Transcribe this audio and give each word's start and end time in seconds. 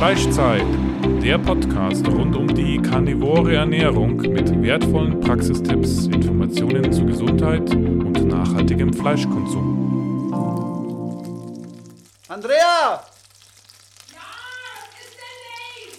Fleischzeit, 0.00 0.64
der 1.22 1.36
Podcast 1.36 2.08
rund 2.08 2.34
um 2.34 2.48
die 2.54 2.80
karnivore 2.80 3.54
Ernährung 3.54 4.16
mit 4.16 4.62
wertvollen 4.62 5.20
Praxistipps, 5.20 6.06
Informationen 6.06 6.90
zu 6.90 7.04
Gesundheit 7.04 7.70
und 7.74 8.26
nachhaltigem 8.26 8.94
Fleischkonsum. 8.94 10.32
Andrea! 12.28 13.04
Ja, 14.10 14.22
ist 14.96 15.18
denn 15.20 15.38
nicht? 15.84 15.98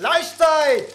Fleischzeit! 0.00 0.88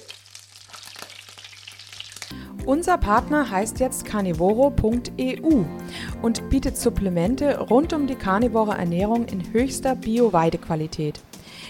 Unser 2.65 2.97
Partner 2.97 3.51
heißt 3.51 3.79
jetzt 3.79 4.03
carnivoro.eu 4.05 5.63
und 6.23 6.49
bietet 6.49 6.75
Supplemente 6.75 7.59
rund 7.59 7.93
um 7.93 8.07
die 8.07 8.15
karnivore 8.15 8.75
Ernährung 8.75 9.25
in 9.25 9.53
höchster 9.53 9.93
Bio-Weidequalität. 9.95 11.21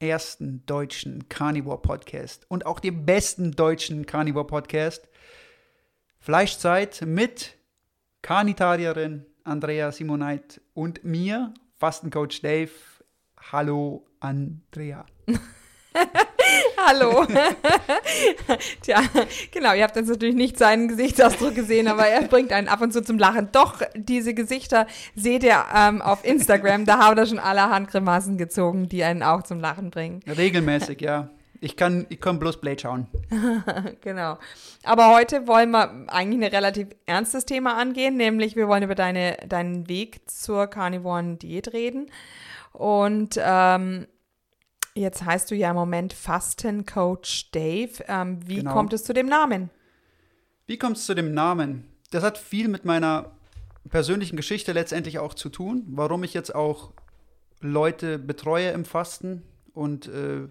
ersten 0.00 0.64
deutschen 0.66 1.28
Carnivore 1.28 1.80
Podcast 1.80 2.46
und 2.48 2.66
auch 2.66 2.80
dem 2.80 3.04
besten 3.04 3.52
deutschen 3.52 4.06
Carnivore 4.06 4.46
Podcast. 4.46 5.08
Fleischzeit 6.20 7.02
mit 7.06 7.56
Carnitarierin 8.22 9.26
Andrea 9.44 9.92
Simoneit 9.92 10.60
und 10.74 11.04
mir, 11.04 11.54
Fastencoach 11.78 12.40
Dave. 12.42 12.70
Hallo, 13.52 14.06
Andrea. 14.20 15.06
Hallo. 16.86 17.26
Tja, 18.82 19.02
genau, 19.50 19.74
ihr 19.74 19.82
habt 19.82 19.96
jetzt 19.96 20.08
natürlich 20.08 20.34
nicht 20.34 20.58
seinen 20.58 20.88
Gesichtsausdruck 20.88 21.54
gesehen, 21.54 21.88
aber 21.88 22.06
er 22.06 22.22
bringt 22.22 22.52
einen 22.52 22.68
ab 22.68 22.80
und 22.80 22.92
zu 22.92 23.02
zum 23.02 23.18
Lachen. 23.18 23.48
Doch, 23.52 23.82
diese 23.94 24.34
Gesichter 24.34 24.86
seht 25.14 25.42
ihr 25.42 25.64
ähm, 25.74 26.02
auf 26.02 26.24
Instagram, 26.24 26.84
da 26.84 26.98
haben 26.98 27.16
wir 27.16 27.26
schon 27.26 27.38
allerhand 27.38 27.90
Grimassen 27.90 28.38
gezogen, 28.38 28.88
die 28.88 29.02
einen 29.02 29.22
auch 29.22 29.42
zum 29.42 29.60
Lachen 29.60 29.90
bringen. 29.90 30.20
Regelmäßig, 30.26 31.00
ja. 31.00 31.30
Ich 31.60 31.76
kann, 31.76 32.06
ich 32.08 32.20
kann 32.20 32.38
bloß 32.38 32.60
Blade 32.60 32.78
schauen. 32.78 33.08
genau. 34.00 34.38
Aber 34.84 35.12
heute 35.12 35.48
wollen 35.48 35.72
wir 35.72 36.04
eigentlich 36.06 36.40
ein 36.40 36.54
relativ 36.54 36.88
ernstes 37.06 37.46
Thema 37.46 37.76
angehen, 37.76 38.16
nämlich 38.16 38.54
wir 38.54 38.68
wollen 38.68 38.84
über 38.84 38.94
deine, 38.94 39.36
deinen 39.48 39.88
Weg 39.88 40.20
zur 40.30 40.68
Carnivoren 40.68 41.38
Diät 41.38 41.72
reden. 41.72 42.10
Und 42.72 43.40
ähm, 43.42 44.06
jetzt 44.98 45.24
heißt 45.24 45.50
du 45.50 45.54
ja 45.54 45.70
im 45.70 45.76
Moment 45.76 46.12
Fastencoach 46.12 47.50
Dave. 47.52 48.04
Ähm, 48.08 48.40
wie 48.46 48.56
Genau. 48.56 48.72
kommt 48.72 48.92
es 48.92 49.04
zu 49.04 49.12
dem 49.12 49.26
Namen? 49.26 49.70
Wie 50.66 50.78
kommt 50.78 50.96
es 50.98 51.06
zu 51.06 51.14
dem 51.14 51.32
Namen? 51.32 51.84
Das 52.10 52.22
hat 52.22 52.38
viel 52.38 52.68
mit 52.68 52.84
meiner 52.84 53.32
persönlichen 53.88 54.36
Geschichte 54.36 54.72
letztendlich 54.72 55.18
auch 55.18 55.34
zu 55.34 55.48
tun, 55.48 55.84
warum 55.88 56.24
ich 56.24 56.34
jetzt 56.34 56.54
auch 56.54 56.92
Leute 57.60 58.18
betreue 58.18 58.70
im 58.70 58.84
Fasten 58.84 59.42
und 59.72 60.08
äh, 60.08 60.48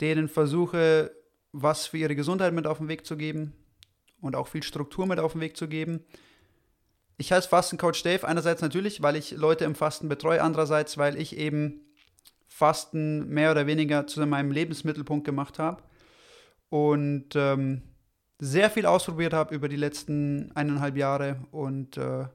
denen 0.00 0.28
versuche, 0.28 1.12
was 1.52 1.86
für 1.86 1.98
ihre 1.98 2.14
Gesundheit 2.16 2.52
mit 2.54 2.66
auf 2.66 2.78
den 2.78 2.88
Weg 2.88 3.04
zu 3.04 3.16
geben 3.16 3.52
und 4.20 4.36
auch 4.36 4.48
viel 4.48 4.62
Struktur 4.62 5.06
mit 5.06 5.18
auf 5.18 5.32
den 5.32 5.40
Weg 5.40 5.56
zu 5.56 5.68
geben. 5.68 6.04
Ich 7.18 7.32
heiße 7.32 7.48
Fastencoach 7.48 8.02
Dave, 8.02 8.26
einerseits 8.26 8.62
natürlich, 8.62 9.02
weil 9.02 9.16
ich 9.16 9.32
Leute 9.32 9.64
im 9.64 9.74
Fasten 9.74 10.08
betreue, 10.08 10.42
andererseits, 10.42 10.96
weil 10.98 11.20
ich 11.20 11.36
eben 11.36 11.80
Fasten 12.62 13.28
mehr 13.28 13.50
oder 13.50 13.66
weniger 13.66 14.06
zu 14.06 14.24
meinem 14.24 14.52
Lebensmittelpunkt 14.52 15.24
gemacht 15.24 15.58
habe 15.58 15.82
und 16.68 17.34
ähm, 17.34 17.82
sehr 18.38 18.70
viel 18.70 18.86
ausprobiert 18.86 19.32
habe 19.32 19.52
über 19.52 19.68
die 19.68 19.74
letzten 19.74 20.52
eineinhalb 20.54 20.96
Jahre. 20.96 21.40
Und 21.50 21.96
äh, 21.96 22.26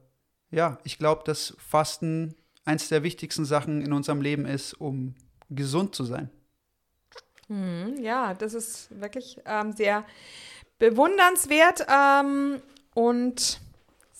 ja, 0.51 0.79
ich 0.83 0.97
glaube, 0.97 1.21
dass 1.23 1.55
Fasten 1.65 2.35
eins 2.65 2.89
der 2.89 3.03
wichtigsten 3.03 3.45
Sachen 3.45 3.81
in 3.81 3.93
unserem 3.93 4.19
Leben 4.19 4.45
ist, 4.45 4.73
um 4.73 5.15
gesund 5.49 5.95
zu 5.95 6.03
sein. 6.03 6.29
Hm, 7.47 7.95
ja, 8.01 8.33
das 8.33 8.53
ist 8.53 8.99
wirklich 8.99 9.39
ähm, 9.45 9.71
sehr 9.71 10.03
bewundernswert 10.77 11.87
ähm, 11.89 12.61
und 12.95 13.61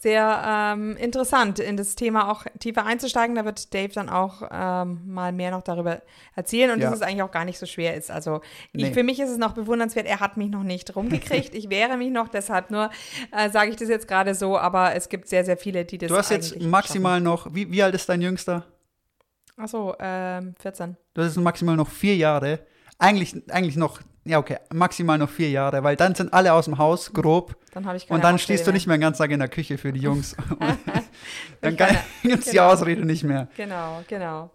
sehr 0.08 0.42
ähm, 0.74 0.96
interessant, 0.96 1.60
in 1.60 1.76
das 1.76 1.96
Thema 1.96 2.32
auch 2.32 2.46
tiefer 2.60 2.86
einzusteigen. 2.86 3.36
Da 3.36 3.44
wird 3.44 3.74
Dave 3.74 3.90
dann 3.94 4.08
auch 4.10 4.42
ähm, 4.50 5.02
mal 5.06 5.34
mehr 5.34 5.52
noch 5.52 5.64
darüber 5.64 6.02
erzählen 6.36 6.72
und 6.72 6.80
Ja. 6.80 6.90
dass 6.90 7.00
es 7.00 7.02
eigentlich 7.02 7.24
auch 7.24 7.32
gar 7.32 7.44
nicht 7.44 7.60
so 7.60 7.66
schwer 7.66 7.96
ist. 7.96 8.10
Also 8.10 8.40
ich, 8.72 8.84
Nee. 8.86 8.94
für 8.94 9.04
mich 9.04 9.20
ist 9.20 9.30
es 9.30 9.38
noch 9.38 9.54
bewundernswert. 9.54 10.06
Er 10.08 10.20
hat 10.22 10.38
mich 10.38 10.50
noch 10.50 10.64
nicht 10.64 10.96
rumgekriegt. 10.96 11.54
ich 11.56 11.70
wehre 11.70 11.98
mich 11.98 12.12
noch, 12.12 12.30
deshalb 12.30 12.72
nur 12.72 12.90
äh, 13.32 13.50
sage 13.50 13.70
ich 13.72 13.76
das 13.76 13.90
jetzt 13.90 14.08
gerade 14.08 14.34
so. 14.34 14.58
Aber 14.58 14.96
es 14.96 15.10
gibt 15.10 15.28
sehr, 15.28 15.44
sehr 15.44 15.58
viele, 15.58 15.84
die 15.84 15.98
das 15.98 16.08
Du 16.08 16.16
hast 16.16 16.32
jetzt 16.32 16.62
maximal 16.62 17.20
noch, 17.20 17.54
wie, 17.54 17.70
wie 17.72 17.84
alt 17.84 17.94
ist 17.94 18.08
dein 18.08 18.22
Jüngster? 18.22 18.64
schaffen. 18.64 19.64
Achso, 19.64 19.96
ähm, 20.00 20.56
14. 20.60 20.96
Du 21.14 21.22
hast 21.22 21.36
jetzt 21.36 21.44
maximal 21.44 21.76
noch 21.76 21.90
vier 21.90 22.16
Jahre. 22.16 22.60
Eigentlich, 23.00 23.36
eigentlich 23.50 23.76
noch, 23.76 24.00
ja 24.28 24.40
okay, 24.40 24.58
maximal 24.74 25.18
noch 25.18 25.30
vier 25.30 25.50
Jahre, 25.50 25.84
weil 25.84 25.96
dann 25.96 26.16
sind 26.16 26.34
alle 26.34 26.54
aus 26.54 26.66
dem 26.66 26.78
Haus, 26.78 27.14
grob. 27.14 27.56
Dann 27.74 27.86
habe 27.86 27.98
ich 27.98 28.08
keine 28.08 28.16
Und 28.16 28.24
dann 28.24 28.36
Ausrede 28.36 28.44
stehst 28.44 28.68
du 28.68 28.72
nicht 28.72 28.88
mehr 28.88 28.98
den 28.98 29.02
ganzen 29.02 29.22
Tag 29.22 29.32
in 29.32 29.40
der 29.40 29.50
Küche 29.50 29.78
für 29.78 29.94
die 29.94 30.00
Jungs. 30.00 30.36
dann 31.62 31.76
gibt 31.76 32.40
es 32.40 32.46
die 32.46 32.52
genau. 32.52 32.70
Ausrede 32.70 33.06
nicht 33.06 33.24
mehr. 33.24 33.48
Genau, 33.58 34.04
genau. 34.08 34.52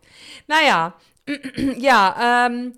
Naja, 0.47 0.95
ja, 1.79 2.47
ähm, 2.47 2.73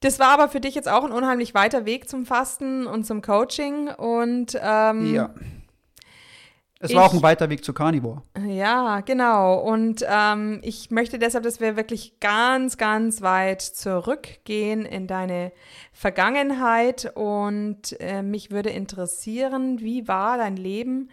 das 0.00 0.18
war 0.18 0.28
aber 0.28 0.48
für 0.48 0.60
dich 0.60 0.74
jetzt 0.74 0.88
auch 0.88 1.04
ein 1.04 1.12
unheimlich 1.12 1.54
weiter 1.54 1.84
Weg 1.84 2.08
zum 2.08 2.24
Fasten 2.24 2.86
und 2.86 3.04
zum 3.04 3.20
Coaching. 3.22 3.88
Und 3.88 4.58
ähm, 4.60 5.14
Ja. 5.14 5.30
Es 6.82 6.94
war 6.94 7.04
auch 7.04 7.12
ich- 7.12 7.20
ein 7.20 7.22
weiter 7.22 7.50
Weg 7.50 7.62
zu 7.62 7.72
Carnivore. 7.74 8.22
ja, 8.46 9.00
genau. 9.00 9.58
Und 9.60 10.02
ähm, 10.08 10.60
ich 10.62 10.90
möchte 10.90 11.18
deshalb, 11.18 11.44
dass 11.44 11.60
wir 11.60 11.76
wirklich 11.76 12.18
ganz, 12.20 12.78
ganz 12.78 13.20
weit 13.20 13.60
zurückgehen 13.60 14.86
in 14.86 15.06
deine 15.06 15.52
Vergangenheit. 15.92 17.12
Und 17.14 18.00
äh, 18.00 18.22
mich 18.22 18.50
würde 18.50 18.70
interessieren, 18.70 19.80
wie 19.80 20.08
war 20.08 20.38
dein 20.38 20.56
Leben 20.56 21.10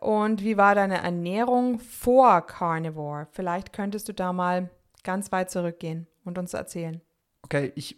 und 0.00 0.42
wie 0.44 0.56
war 0.56 0.74
deine 0.74 0.98
Ernährung 1.02 1.78
vor 1.78 2.46
Carnivore? 2.46 3.26
Vielleicht 3.32 3.72
könntest 3.72 4.08
du 4.08 4.12
da 4.14 4.32
mal 4.32 4.70
ganz 5.02 5.32
weit 5.32 5.50
zurückgehen 5.50 6.06
und 6.24 6.38
uns 6.38 6.54
erzählen. 6.54 7.00
Okay, 7.42 7.72
ich 7.74 7.96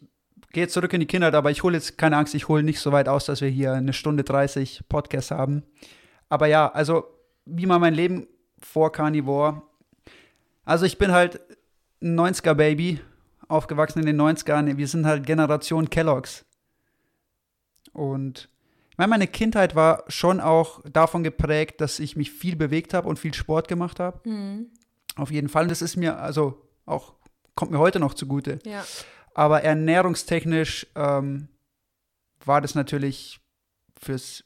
gehe 0.53 0.63
jetzt 0.65 0.73
zurück 0.75 0.93
in 0.93 1.01
die 1.01 1.07
Kindheit, 1.07 1.35
aber 1.35 1.51
ich 1.51 1.63
hole 1.63 1.75
jetzt, 1.77 1.99
keine 1.99 2.17
Angst, 2.17 2.35
ich 2.35 2.49
hole 2.49 2.63
nicht 2.63 2.79
so 2.81 2.93
weit 2.93 3.09
aus, 3.09 3.25
dass 3.27 3.41
wir 3.41 3.49
hier 3.49 3.73
eine 3.73 3.93
Stunde 3.93 4.23
30 4.25 4.85
Podcast 4.89 5.31
haben. 5.33 5.65
Aber 6.33 6.47
ja, 6.47 6.73
also, 6.73 7.05
wie 7.45 7.69
war 7.69 7.79
mein 7.79 7.93
Leben 7.93 8.27
vor 8.59 8.91
Carnivore? 8.91 9.61
Also, 10.65 10.87
ich 10.87 10.97
bin 10.97 11.13
halt 11.13 11.39
ein 12.01 12.19
90er-Baby, 12.19 13.01
aufgewachsen 13.49 13.99
in 13.99 14.07
den 14.07 14.19
90ern. 14.19 14.79
Wir 14.79 14.89
sind 14.89 15.05
halt 15.05 15.27
Generation 15.27 15.91
Kelloggs. 15.91 16.47
Und 17.93 18.49
ich 18.89 18.97
meine, 18.97 19.11
meine 19.11 19.27
Kindheit 19.27 19.75
war 19.75 20.05
schon 20.09 20.41
auch 20.41 20.81
davon 20.91 21.23
geprägt, 21.23 21.83
dass 21.83 21.99
ich 21.99 22.17
mich 22.17 22.33
viel 22.33 22.57
bewegt 22.57 22.95
habe 22.95 23.11
und 23.11 23.19
viel 23.19 23.35
Sport 23.35 23.69
gemacht 23.69 24.01
habe. 24.01 24.23
Auf 25.17 25.31
jeden 25.31 25.51
Fall. 25.51 25.65
Und 25.65 25.71
das 25.71 25.83
ist 25.83 25.97
mir, 25.97 26.17
also 26.19 26.67
auch, 26.87 27.13
kommt 27.55 27.73
mir 27.73 27.79
heute 27.79 28.01
noch 28.01 28.15
zugute. 28.15 28.59
Ja. 28.65 28.87
Aber 29.35 29.65
ernährungstechnisch 29.65 30.87
ähm, 30.95 31.49
war 32.43 32.63
das 32.63 32.75
natürlich 32.75 33.39
fürs, 34.01 34.45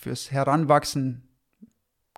fürs 0.00 0.30
Heranwachsen 0.30 1.22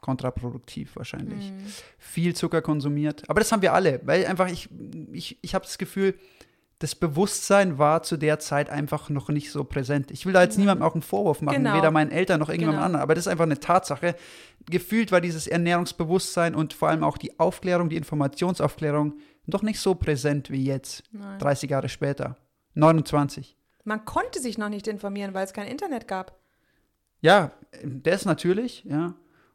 kontraproduktiv 0.00 0.96
wahrscheinlich. 0.96 1.52
Viel 1.99 2.34
Zucker 2.34 2.61
konsumiert. 2.62 3.23
Aber 3.29 3.40
das 3.40 3.52
haben 3.52 3.62
wir 3.62 3.73
alle, 3.73 4.00
weil 4.05 4.26
einfach 4.26 4.49
ich, 4.49 4.69
ich, 5.12 5.38
ich 5.43 5.55
habe 5.55 5.64
das 5.64 5.79
Gefühl, 5.79 6.14
das 6.81 6.96
Bewusstsein 6.96 7.79
war 7.79 8.02
zu 8.02 8.17
der 8.17 8.40
Zeit 8.40 8.69
einfach 8.69 9.08
noch 9.08 9.29
nicht 9.29 9.52
so 9.52 9.62
präsent. 9.62 10.11
Ich 10.11 10.26
will 10.26 10.32
da 10.32 10.43
jetzt 10.43 10.58
niemandem 10.58 10.84
auch 10.84 10.94
einen 10.94 11.02
Vorwurf 11.02 11.40
machen, 11.40 11.58
Genau. 11.62 11.76
weder 11.76 11.93
meinen 11.93 12.11
Eltern 12.11 12.40
noch 12.40 12.49
irgendjemand 12.49 12.79
Genau. 12.79 12.87
anderen, 12.87 13.02
aber 13.05 13.14
das 13.14 13.26
ist 13.26 13.29
einfach 13.31 13.44
eine 13.44 13.61
Tatsache. 13.61 14.17
Gefühlt 14.69 15.12
war 15.12 15.20
dieses 15.20 15.46
Ernährungsbewusstsein 15.46 16.56
und 16.56 16.73
vor 16.73 16.88
allem 16.88 17.05
auch 17.05 17.19
die 17.19 17.38
Aufklärung, 17.38 17.88
die 17.88 17.96
Informationsaufklärung 17.96 19.14
noch 19.46 19.62
nicht 19.62 19.79
so 19.79 19.94
präsent 19.94 20.50
wie 20.50 20.64
jetzt, 20.64 21.05
Nein. 21.12 21.38
30 21.38 21.70
Jahre 21.70 21.88
später. 21.88 22.37
29. 22.75 23.56
Man 23.84 24.05
konnte 24.05 24.40
sich 24.40 24.58
noch 24.58 24.69
nicht 24.69 24.88
informieren, 24.88 25.34
weil 25.34 25.44
es 25.44 25.52
kein 25.52 25.69
Internet 25.69 26.08
gab. 26.08 26.37
Ja, 27.20 27.52
das 27.84 28.24
natürlich, 28.24 28.84
ja. 28.84 29.14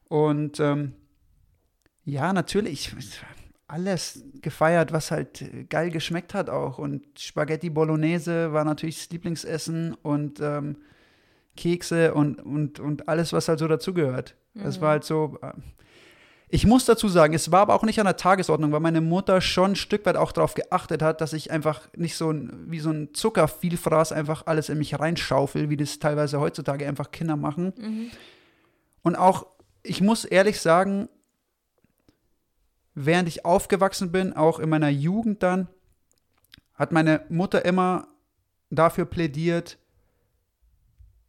Und 0.09 0.59
ähm, 0.59 0.93
ja, 2.05 2.31
natürlich, 2.31 2.95
alles 3.67 4.23
gefeiert, 4.41 4.93
was 4.93 5.11
halt 5.11 5.41
äh, 5.41 5.65
geil 5.65 5.91
geschmeckt 5.91 6.33
hat 6.33 6.49
auch. 6.49 6.77
Und 6.77 7.03
Spaghetti 7.19 7.69
Bolognese 7.69 8.53
war 8.53 8.63
natürlich 8.63 8.97
das 8.97 9.09
Lieblingsessen 9.09 9.93
und 9.93 10.39
ähm, 10.39 10.77
Kekse 11.57 12.13
und, 12.13 12.39
und, 12.39 12.79
und 12.79 13.09
alles, 13.09 13.33
was 13.33 13.49
halt 13.49 13.59
so 13.59 13.67
dazugehört. 13.67 14.35
Es 14.63 14.81
war 14.81 14.91
halt 14.91 15.03
so. 15.03 15.37
Ich 16.49 16.65
muss 16.65 16.85
dazu 16.85 17.09
sagen, 17.09 17.33
es 17.33 17.51
war 17.51 17.61
aber 17.61 17.75
auch 17.75 17.83
nicht 17.83 17.99
an 17.99 18.05
der 18.05 18.15
Tagesordnung, 18.15 18.71
weil 18.71 18.79
meine 18.79 19.01
Mutter 19.01 19.41
schon 19.41 19.71
ein 19.71 19.75
Stück 19.75 20.05
weit 20.05 20.15
auch 20.15 20.31
darauf 20.31 20.53
geachtet 20.53 21.01
hat, 21.01 21.19
dass 21.19 21.33
ich 21.33 21.51
einfach 21.51 21.89
nicht 21.93 22.15
so 22.15 22.31
ein, 22.31 22.71
wie 22.71 22.79
so 22.79 22.89
ein 22.89 23.13
Zuckervielfraß 23.13 24.13
einfach 24.13 24.47
alles 24.47 24.69
in 24.69 24.77
mich 24.77 24.97
reinschaufel, 24.97 25.69
wie 25.69 25.75
das 25.75 25.99
teilweise 25.99 26.39
heutzutage 26.39 26.87
einfach 26.87 27.11
Kinder 27.11 27.35
machen. 27.35 27.73
Und 29.01 29.17
auch, 29.17 29.45
ich 29.83 29.99
muss 29.99 30.23
ehrlich 30.23 30.61
sagen, 30.61 31.09
während 32.95 33.27
ich 33.27 33.43
aufgewachsen 33.43 34.13
bin, 34.13 34.33
auch 34.33 34.59
in 34.59 34.69
meiner 34.69 34.89
Jugend 34.89 35.43
dann, 35.43 35.67
hat 36.75 36.93
meine 36.93 37.25
Mutter 37.27 37.65
immer 37.65 38.07
dafür 38.69 39.05
plädiert, 39.05 39.77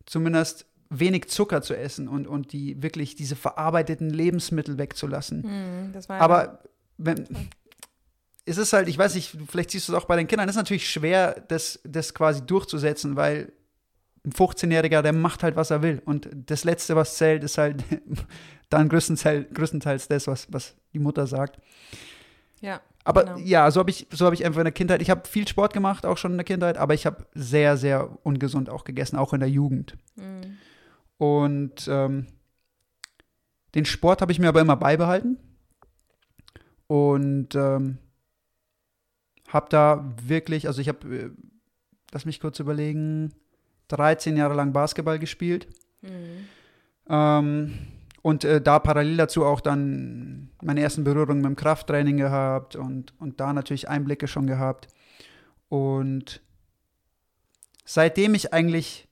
zumindest 0.06 0.67
wenig 0.90 1.28
Zucker 1.28 1.62
zu 1.62 1.76
essen 1.76 2.08
und, 2.08 2.26
und 2.26 2.52
die 2.52 2.82
wirklich 2.82 3.14
diese 3.14 3.36
verarbeiteten 3.36 4.10
Lebensmittel 4.10 4.78
wegzulassen. 4.78 5.44
War 6.08 6.20
Aber 6.20 6.62
wenn, 6.96 7.26
es 8.46 8.56
ist 8.56 8.72
halt, 8.72 8.88
ich 8.88 8.96
weiß 8.96 9.14
nicht, 9.14 9.36
vielleicht 9.48 9.70
siehst 9.70 9.88
du 9.88 9.92
es 9.92 9.98
auch 9.98 10.06
bei 10.06 10.16
den 10.16 10.26
Kindern, 10.26 10.48
es 10.48 10.54
ist 10.54 10.60
natürlich 10.60 10.88
schwer, 10.88 11.44
das, 11.48 11.80
das 11.84 12.14
quasi 12.14 12.42
durchzusetzen, 12.42 13.16
weil 13.16 13.52
ein 14.24 14.32
15-Jähriger, 14.32 15.02
der 15.02 15.12
macht 15.12 15.42
halt, 15.42 15.56
was 15.56 15.70
er 15.70 15.82
will. 15.82 16.02
Und 16.04 16.28
das 16.32 16.64
Letzte, 16.64 16.96
was 16.96 17.16
zählt, 17.16 17.44
ist 17.44 17.58
halt 17.58 17.84
dann 18.70 18.88
größtenteils, 18.88 19.46
größtenteils 19.52 20.08
das, 20.08 20.26
was, 20.26 20.52
was 20.52 20.74
die 20.92 20.98
Mutter 20.98 21.26
sagt. 21.26 21.58
ja. 22.60 22.80
Aber 23.04 23.24
Genau. 23.24 23.38
ja, 23.38 23.70
so 23.70 23.80
habe 23.80 23.88
ich, 23.88 24.06
so 24.10 24.26
hab 24.26 24.34
ich 24.34 24.44
einfach 24.44 24.60
in 24.60 24.66
der 24.66 24.72
Kindheit, 24.72 25.00
ich 25.00 25.08
habe 25.08 25.26
viel 25.26 25.48
Sport 25.48 25.72
gemacht, 25.72 26.04
auch 26.04 26.18
schon 26.18 26.32
in 26.32 26.36
der 26.36 26.44
Kindheit, 26.44 26.76
aber 26.76 26.92
ich 26.92 27.06
habe 27.06 27.24
sehr, 27.34 27.78
sehr 27.78 28.18
ungesund 28.22 28.68
auch 28.68 28.84
gegessen, 28.84 29.16
auch 29.16 29.32
in 29.32 29.40
der 29.40 29.48
Jugend. 29.48 29.96
Hm. 30.18 30.58
Und 31.18 31.88
ähm, 31.88 32.26
den 33.74 33.84
Sport 33.84 34.22
habe 34.22 34.32
ich 34.32 34.38
mir 34.38 34.48
aber 34.48 34.60
immer 34.60 34.76
beibehalten. 34.76 35.38
Und 36.86 37.54
ähm, 37.54 37.98
habe 39.48 39.66
da 39.68 40.14
wirklich, 40.22 40.66
also 40.66 40.80
ich 40.80 40.88
habe, 40.88 41.16
äh, 41.16 41.30
lass 42.12 42.24
mich 42.24 42.40
kurz 42.40 42.60
überlegen, 42.60 43.34
13 43.88 44.36
Jahre 44.36 44.54
lang 44.54 44.72
Basketball 44.72 45.18
gespielt. 45.18 45.68
Hm. 46.02 46.46
Ähm, 47.08 47.78
und 48.22 48.44
äh, 48.44 48.60
da 48.60 48.78
parallel 48.78 49.16
dazu 49.16 49.44
auch 49.44 49.60
dann 49.60 50.50
meine 50.62 50.80
ersten 50.80 51.04
Berührungen 51.04 51.42
mit 51.42 51.46
dem 51.46 51.56
Krafttraining 51.56 52.16
gehabt 52.16 52.76
und, 52.76 53.14
und 53.18 53.40
da 53.40 53.52
natürlich 53.52 53.88
Einblicke 53.88 54.28
schon 54.28 54.46
gehabt. 54.46 54.88
Und 55.68 56.42
seitdem 57.84 58.34
ich 58.34 58.52
eigentlich 58.52 59.07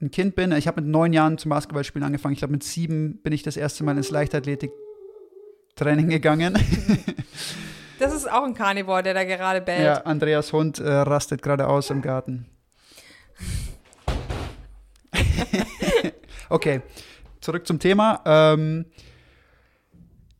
ein 0.00 0.10
Kind 0.10 0.34
bin, 0.34 0.52
ich 0.52 0.66
habe 0.66 0.80
mit 0.80 0.90
neun 0.90 1.12
Jahren 1.12 1.38
zum 1.38 1.50
Basketballspielen 1.50 2.04
angefangen. 2.04 2.34
Ich 2.34 2.40
glaube, 2.40 2.52
mit 2.52 2.64
sieben 2.64 3.18
bin 3.22 3.32
ich 3.32 3.42
das 3.42 3.56
erste 3.56 3.84
Mal 3.84 3.96
ins 3.96 4.10
Leichtathletik-Training 4.10 6.08
gegangen. 6.08 6.58
Das 7.98 8.12
ist 8.12 8.30
auch 8.30 8.44
ein 8.44 8.54
Carnivore, 8.54 9.02
der 9.02 9.14
da 9.14 9.24
gerade 9.24 9.60
bellt. 9.60 9.84
ja, 9.84 9.94
Andreas 10.02 10.52
Hund 10.52 10.78
äh, 10.78 10.90
rastet 10.90 11.42
gerade 11.42 11.68
aus 11.68 11.90
im 11.90 12.02
Garten. 12.02 12.46
okay, 16.48 16.82
zurück 17.40 17.66
zum 17.66 17.78
Thema. 17.78 18.20
Ähm, 18.24 18.86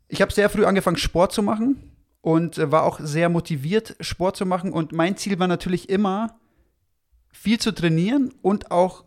ich 0.09 0.21
habe 0.21 0.33
sehr 0.33 0.51
früh 0.51 0.65
angefangen, 0.65 0.97
Sport 0.97 1.33
zu 1.33 1.43
machen 1.43 1.93
und 2.21 2.59
äh, 2.59 2.73
war 2.73 2.83
auch 2.83 2.99
sehr 3.01 3.29
motiviert, 3.29 3.97
Sport 4.01 4.37
zu 4.37 4.47
machen. 4.47 4.73
Und 4.73 4.93
mein 4.93 5.17
Ziel 5.17 5.39
war 5.39 5.47
natürlich 5.47 5.89
immer, 5.89 6.39
viel 7.33 7.59
zu 7.61 7.73
trainieren 7.73 8.33
und 8.43 8.71
auch 8.71 9.05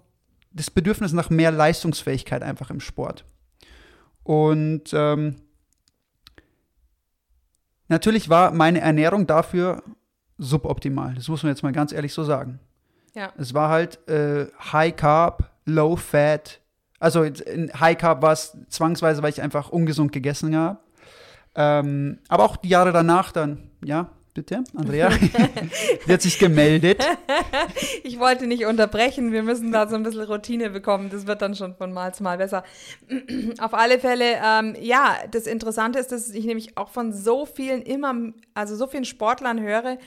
das 0.58 0.72
Bedürfnis 0.72 1.14
nach 1.14 1.30
mehr 1.30 1.52
Leistungsfähigkeit 1.52 2.44
einfach 2.44 2.70
im 2.70 2.80
Sport. 2.80 3.26
Und 4.24 4.94
ähm, 4.94 5.36
natürlich 7.88 8.30
war 8.30 8.52
meine 8.52 8.82
Ernährung 8.82 9.26
dafür 9.26 9.84
suboptimal. 10.38 11.16
Das 11.16 11.28
muss 11.30 11.44
man 11.44 11.52
jetzt 11.52 11.64
mal 11.64 11.72
ganz 11.72 11.92
ehrlich 11.92 12.14
so 12.14 12.24
sagen. 12.24 12.60
Ja. 13.16 13.32
Es 13.38 13.54
war 13.54 13.70
halt 13.70 14.06
äh, 14.10 14.48
High 14.72 14.96
Carb, 14.96 15.50
Low 15.66 15.96
Fat. 15.96 16.60
Also 17.00 17.24
in 17.24 17.72
High 17.80 17.98
Carb 17.98 18.22
war 18.22 18.34
es 18.34 18.58
zwangsweise, 18.70 19.24
weil 19.24 19.30
ich 19.30 19.42
einfach 19.42 19.70
ungesund 19.70 20.12
gegessen 20.12 20.56
habe. 20.56 20.80
Ähm, 21.56 22.20
aber 22.28 22.44
auch 22.44 22.58
die 22.58 22.70
Jahre 22.70 22.92
danach 22.92 23.32
dann, 23.32 23.72
ja, 23.84 24.12
bitte, 24.38 24.64
Andrea. 24.76 25.10
die 26.08 26.14
hat 26.14 26.22
sich 26.22 26.38
gemeldet. 26.40 27.04
Ich 28.04 28.20
wollte 28.20 28.48
nicht 28.48 28.66
unterbrechen, 28.66 29.32
wir 29.32 29.44
müssen 29.44 29.72
da 29.72 29.88
so 29.88 29.96
ein 29.96 30.04
bisschen 30.04 30.24
Routine 30.24 30.70
bekommen. 30.70 31.10
Das 31.10 31.28
wird 31.28 31.42
dann 31.42 31.56
schon 31.56 31.76
von 31.76 31.92
Mal 31.92 32.14
zu 32.14 32.24
Mal 32.24 32.38
besser. 32.38 32.64
Auf 33.60 33.74
alle 33.74 34.00
Fälle, 34.00 34.38
ähm, 34.44 34.76
ja, 34.80 35.18
das 35.32 35.46
Interessante 35.46 36.00
ist, 36.00 36.12
dass 36.12 36.30
ich 36.30 36.46
nämlich 36.46 36.78
auch 36.78 36.90
von 36.90 37.14
so 37.14 37.46
vielen 37.46 37.82
immer, 37.82 38.16
also 38.54 38.76
so 38.76 38.88
vielen 38.88 39.06
Sportlern 39.06 39.60
höre, 39.60 39.98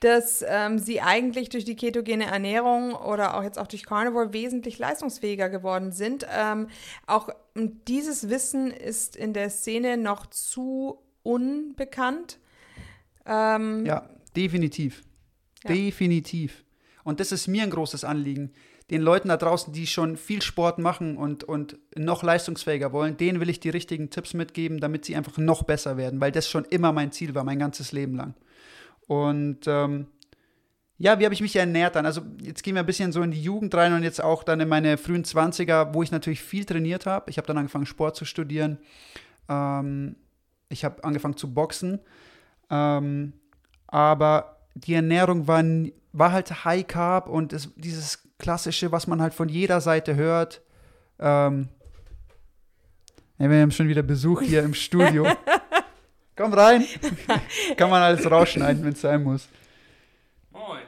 dass 0.00 0.44
ähm, 0.46 0.78
sie 0.78 1.00
eigentlich 1.00 1.48
durch 1.48 1.64
die 1.64 1.76
ketogene 1.76 2.26
Ernährung 2.26 2.94
oder 2.94 3.36
auch 3.36 3.42
jetzt 3.42 3.58
auch 3.58 3.66
durch 3.66 3.84
Carnivore 3.84 4.32
wesentlich 4.32 4.78
leistungsfähiger 4.78 5.48
geworden 5.48 5.92
sind. 5.92 6.26
Ähm, 6.36 6.68
auch 7.06 7.28
dieses 7.54 8.28
Wissen 8.28 8.70
ist 8.70 9.16
in 9.16 9.32
der 9.32 9.50
Szene 9.50 9.96
noch 9.96 10.26
zu 10.26 10.98
unbekannt. 11.22 12.38
Ähm, 13.26 13.84
Ja, 13.86 14.08
definitiv. 14.36 15.02
Ja. 15.64 15.74
Definitiv. 15.74 16.64
Und 17.04 17.20
das 17.20 17.32
ist 17.32 17.48
mir 17.48 17.62
ein 17.62 17.70
großes 17.70 18.04
Anliegen. 18.04 18.52
Den 18.90 19.00
Leuten 19.00 19.28
da 19.28 19.36
draußen, 19.36 19.72
die 19.72 19.86
schon 19.86 20.16
viel 20.16 20.42
Sport 20.42 20.78
machen 20.78 21.16
und, 21.16 21.44
und 21.44 21.78
noch 21.96 22.22
leistungsfähiger 22.22 22.92
wollen, 22.92 23.16
denen 23.16 23.40
will 23.40 23.48
ich 23.48 23.60
die 23.60 23.70
richtigen 23.70 24.10
Tipps 24.10 24.34
mitgeben, 24.34 24.80
damit 24.80 25.04
sie 25.04 25.16
einfach 25.16 25.38
noch 25.38 25.62
besser 25.62 25.96
werden, 25.96 26.20
weil 26.20 26.32
das 26.32 26.48
schon 26.48 26.64
immer 26.66 26.92
mein 26.92 27.12
Ziel 27.12 27.34
war, 27.34 27.44
mein 27.44 27.58
ganzes 27.58 27.92
Leben 27.92 28.16
lang. 28.16 28.34
Und 29.06 29.60
ähm, 29.66 30.08
ja, 30.98 31.18
wie 31.18 31.24
habe 31.24 31.34
ich 31.34 31.40
mich 31.40 31.56
ernährt 31.56 31.96
dann? 31.96 32.06
Also 32.06 32.22
jetzt 32.42 32.62
gehen 32.62 32.74
wir 32.74 32.82
ein 32.82 32.86
bisschen 32.86 33.12
so 33.12 33.22
in 33.22 33.30
die 33.30 33.42
Jugend 33.42 33.74
rein 33.74 33.92
und 33.92 34.02
jetzt 34.02 34.22
auch 34.22 34.44
dann 34.44 34.60
in 34.60 34.68
meine 34.68 34.98
frühen 34.98 35.24
20er, 35.24 35.94
wo 35.94 36.02
ich 36.02 36.12
natürlich 36.12 36.42
viel 36.42 36.64
trainiert 36.64 37.06
habe. 37.06 37.30
Ich 37.30 37.38
habe 37.38 37.46
dann 37.46 37.58
angefangen, 37.58 37.86
Sport 37.86 38.16
zu 38.16 38.24
studieren. 38.24 38.78
Ähm, 39.48 40.16
ich 40.68 40.84
habe 40.84 41.02
angefangen 41.02 41.36
zu 41.36 41.52
boxen. 41.52 42.00
Ähm, 42.72 43.34
aber 43.86 44.56
die 44.74 44.94
Ernährung 44.94 45.46
war, 45.46 45.62
war 46.12 46.32
halt 46.32 46.64
High 46.64 46.86
Carb 46.86 47.28
und 47.28 47.52
es, 47.52 47.68
dieses 47.76 48.26
klassische, 48.38 48.90
was 48.90 49.06
man 49.06 49.20
halt 49.20 49.34
von 49.34 49.50
jeder 49.50 49.80
Seite 49.82 50.16
hört. 50.16 50.62
Ähm, 51.20 51.68
ja, 53.38 53.50
wir 53.50 53.60
haben 53.60 53.70
schon 53.70 53.88
wieder 53.88 54.02
Besuch 54.02 54.40
hier 54.40 54.62
im 54.62 54.72
Studio. 54.72 55.26
Komm 56.36 56.54
rein. 56.54 56.86
Kann 57.76 57.90
man 57.90 58.02
alles 58.02 58.28
rausschneiden, 58.28 58.82
wenn 58.82 58.94
es 58.94 59.02
sein 59.02 59.22
muss. 59.22 59.48
Moin. 60.50 60.80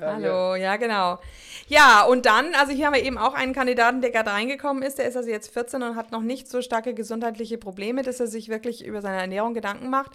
Hallo, 0.00 0.54
ja, 0.54 0.76
genau. 0.76 1.18
Ja, 1.66 2.04
und 2.04 2.24
dann, 2.24 2.54
also 2.54 2.72
hier 2.72 2.86
haben 2.86 2.94
wir 2.94 3.02
eben 3.02 3.18
auch 3.18 3.34
einen 3.34 3.52
Kandidaten, 3.52 4.00
der 4.00 4.10
gerade 4.10 4.30
reingekommen 4.30 4.82
ist. 4.82 4.98
Der 4.98 5.06
ist 5.06 5.16
also 5.16 5.28
jetzt 5.28 5.52
14 5.52 5.82
und 5.82 5.96
hat 5.96 6.12
noch 6.12 6.22
nicht 6.22 6.48
so 6.48 6.62
starke 6.62 6.94
gesundheitliche 6.94 7.58
Probleme, 7.58 8.02
dass 8.02 8.20
er 8.20 8.28
sich 8.28 8.48
wirklich 8.48 8.86
über 8.86 9.02
seine 9.02 9.20
Ernährung 9.20 9.54
Gedanken 9.54 9.90
macht. 9.90 10.12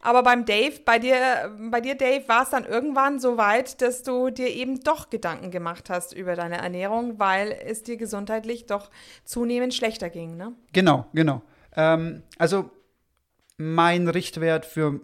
Aber 0.00 0.22
beim 0.22 0.44
Dave, 0.44 0.80
bei 0.84 0.98
dir, 0.98 1.54
bei 1.70 1.80
dir, 1.80 1.94
Dave, 1.94 2.28
war 2.28 2.42
es 2.42 2.50
dann 2.50 2.64
irgendwann 2.64 3.18
so 3.18 3.36
weit, 3.36 3.82
dass 3.82 4.02
du 4.02 4.30
dir 4.30 4.48
eben 4.48 4.80
doch 4.80 5.10
Gedanken 5.10 5.50
gemacht 5.50 5.90
hast 5.90 6.12
über 6.12 6.34
deine 6.34 6.58
Ernährung, 6.58 7.18
weil 7.18 7.52
es 7.52 7.82
dir 7.82 7.96
gesundheitlich 7.96 8.66
doch 8.66 8.90
zunehmend 9.24 9.74
schlechter 9.74 10.10
ging, 10.10 10.36
ne? 10.36 10.54
Genau, 10.72 11.06
genau. 11.12 11.42
Ähm, 11.76 12.22
also 12.38 12.70
mein 13.56 14.08
Richtwert 14.08 14.66
für, 14.66 15.00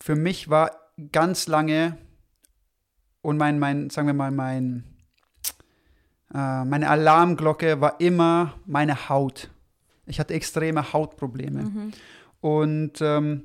für 0.00 0.16
mich 0.16 0.48
war 0.48 0.70
ganz 1.12 1.46
lange 1.46 1.98
und 3.22 3.38
mein, 3.38 3.58
mein 3.58 3.90
sagen 3.90 4.06
wir 4.06 4.14
mal, 4.14 4.30
mein, 4.30 4.84
äh, 6.32 6.64
meine 6.64 6.90
Alarmglocke 6.90 7.80
war 7.80 8.00
immer 8.00 8.54
meine 8.66 9.08
Haut. 9.08 9.50
Ich 10.06 10.20
hatte 10.20 10.34
extreme 10.34 10.92
Hautprobleme. 10.92 11.90
Und 12.40 13.00
ähm, 13.00 13.44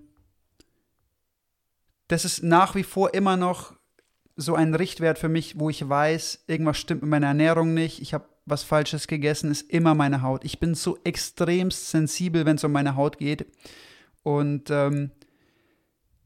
das 2.09 2.25
ist 2.25 2.43
nach 2.43 2.75
wie 2.75 2.83
vor 2.83 3.13
immer 3.13 3.37
noch 3.37 3.73
so 4.35 4.55
ein 4.55 4.73
Richtwert 4.73 5.19
für 5.19 5.29
mich, 5.29 5.59
wo 5.59 5.69
ich 5.69 5.87
weiß, 5.87 6.43
irgendwas 6.47 6.77
stimmt 6.77 7.03
mit 7.03 7.11
meiner 7.11 7.27
Ernährung 7.27 7.73
nicht, 7.73 8.01
ich 8.01 8.13
habe 8.13 8.25
was 8.45 8.63
Falsches 8.63 9.07
gegessen, 9.07 9.51
ist 9.51 9.69
immer 9.69 9.93
meine 9.95 10.21
Haut. 10.21 10.43
Ich 10.43 10.59
bin 10.59 10.73
so 10.73 10.97
extrem 11.03 11.69
sensibel, 11.71 12.45
wenn 12.45 12.55
es 12.55 12.63
um 12.63 12.71
meine 12.71 12.95
Haut 12.95 13.19
geht. 13.19 13.45
Und 14.23 14.71
ähm, 14.71 15.11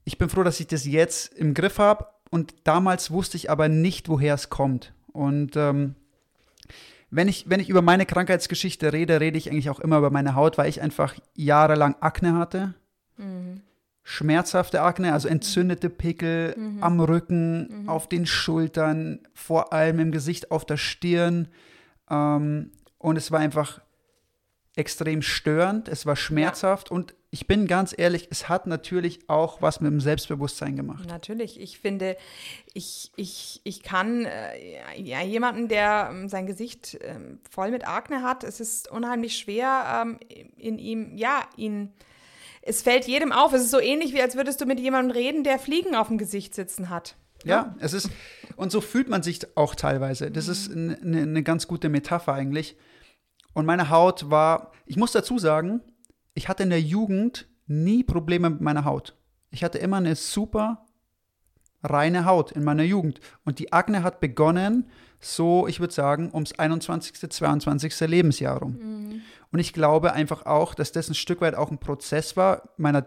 ich 0.06 0.18
bin 0.18 0.30
froh, 0.30 0.44
dass 0.44 0.60
ich 0.60 0.68
das 0.68 0.86
jetzt 0.86 1.34
im 1.34 1.54
Griff 1.54 1.80
habe. 1.80 2.08
Und 2.30 2.56
damals 2.64 3.12
wusste 3.12 3.36
ich 3.36 3.50
aber 3.50 3.68
nicht, 3.68 4.08
woher 4.08 4.36
es 4.36 4.50
kommt. 4.50 4.94
Und 5.12 5.58
ähm, 5.58 5.96
wenn 7.12 7.28
ich, 7.28 7.50
wenn 7.50 7.60
ich 7.60 7.70
über 7.70 7.82
meine 7.82 8.06
Krankheitsgeschichte 8.06 8.94
rede, 8.94 9.20
rede 9.20 9.38
ich 9.38 9.52
eigentlich 9.52 9.70
auch 9.70 9.80
immer 9.82 9.98
über 9.98 10.10
meine 10.10 10.36
Haut, 10.36 10.58
weil 10.58 10.70
ich 10.70 10.82
einfach 10.82 11.16
jahrelang 11.36 11.96
Akne 12.00 12.38
hatte. 12.38 12.74
Schmerzhafte 14.04 14.82
Akne, 14.82 15.14
also 15.14 15.28
entzündete 15.28 15.90
Pickel 15.90 16.56
am 16.82 17.00
Rücken, 17.00 17.88
auf 17.88 18.10
den 18.10 18.26
Schultern, 18.26 19.20
vor 19.34 19.72
allem 19.72 20.00
im 20.00 20.12
Gesicht, 20.12 20.52
auf 20.52 20.66
der 20.66 20.78
Stirn. 20.78 21.48
Ähm, 22.10 22.72
und 22.98 23.18
es 23.18 23.32
war 23.32 23.40
einfach 23.40 23.82
extrem 24.76 25.22
störend, 25.22 25.88
es 25.88 26.06
war 26.06 26.16
schmerzhaft. 26.16 26.90
Und 26.92 27.14
ich 27.30 27.48
bin 27.48 27.68
ganz 27.68 27.94
ehrlich, 27.98 28.28
es 28.32 28.50
hat 28.50 28.68
natürlich 28.68 29.30
auch 29.30 29.62
was 29.62 29.82
mit 29.82 29.92
dem 29.92 30.00
Selbstbewusstsein 30.00 30.76
gemacht. 30.76 31.08
Natürlich, 31.08 31.60
ich 31.60 31.80
finde, 31.80 32.18
ich, 32.74 33.12
ich, 33.16 33.62
ich 33.64 33.84
kann 33.84 34.26
äh, 34.26 35.02
ja, 35.02 35.22
jemanden, 35.22 35.68
der 35.68 36.10
ähm, 36.12 36.30
sein 36.30 36.46
Gesicht 36.46 36.98
ähm, 37.02 37.40
voll 37.50 37.72
mit 37.72 37.88
Akne 37.88 38.24
hat, 38.24 38.44
es 38.44 38.60
ist 38.60 38.90
unheimlich 38.90 39.38
schwer, 39.38 40.04
ähm, 40.04 40.20
in 40.58 40.80
ihm, 40.80 41.18
ja, 41.18 41.42
ihn, 41.56 41.92
es 42.66 42.82
fällt 42.82 43.08
jedem 43.08 43.32
auf. 43.32 43.54
Es 43.54 43.64
ist 43.64 43.72
so 43.72 43.80
ähnlich, 43.80 44.14
wie 44.14 44.22
als 44.22 44.36
würdest 44.36 44.62
du 44.62 44.66
mit 44.66 44.80
jemandem 44.80 45.12
reden, 45.12 45.44
der 45.44 45.60
Fliegen 45.60 45.96
auf 45.96 46.08
dem 46.08 46.18
Gesicht 46.18 46.56
sitzen 46.56 46.90
hat. 46.90 47.16
Ja, 47.44 47.76
es 47.80 47.94
ist, 47.94 48.10
und 48.56 48.72
so 48.72 48.80
fühlt 48.80 49.10
man 49.10 49.22
sich 49.22 49.42
auch 49.58 49.76
teilweise. 49.76 50.32
Das 50.32 50.48
ist 50.48 50.72
eine 50.72 51.26
ne 51.26 51.44
ganz 51.44 51.68
gute 51.68 51.90
Metapher 51.90 52.34
eigentlich. 52.34 52.78
Und 53.54 53.66
meine 53.66 53.90
Haut 53.90 54.30
war, 54.30 54.72
ich 54.86 54.96
muss 54.96 55.12
dazu 55.12 55.38
sagen, 55.38 55.82
ich 56.34 56.48
hatte 56.48 56.64
in 56.64 56.70
der 56.70 56.82
Jugend 56.82 57.48
nie 57.68 58.04
Probleme 58.04 58.50
mit 58.50 58.62
meiner 58.62 58.86
Haut. 58.86 59.16
Ich 59.52 59.64
hatte 59.64 59.78
immer 59.78 59.98
eine 59.98 60.16
super 60.16 60.86
reine 61.84 62.26
Haut 62.26 62.54
in 62.54 62.64
meiner 62.64 62.84
Jugend. 62.84 63.20
Und 63.44 63.60
die 63.60 63.74
Akne 63.74 64.04
hat 64.04 64.22
begonnen, 64.22 64.90
so, 65.24 65.68
ich 65.68 65.80
würde 65.80 65.94
sagen, 65.94 66.30
ums 66.34 66.54
21., 66.58 67.30
22. 67.32 68.00
Lebensjahr 68.02 68.60
rum. 68.60 69.22
Und 69.52 69.60
ich 69.60 69.74
glaube 69.74 70.14
einfach 70.14 70.46
auch, 70.46 70.74
dass 70.74 70.92
das 70.92 71.10
ein 71.10 71.16
Stück 71.16 71.42
weit 71.42 71.56
auch 71.56 71.72
ein 71.72 71.78
Prozess 71.78 72.36
war, 72.36 72.70
meiner 72.78 73.06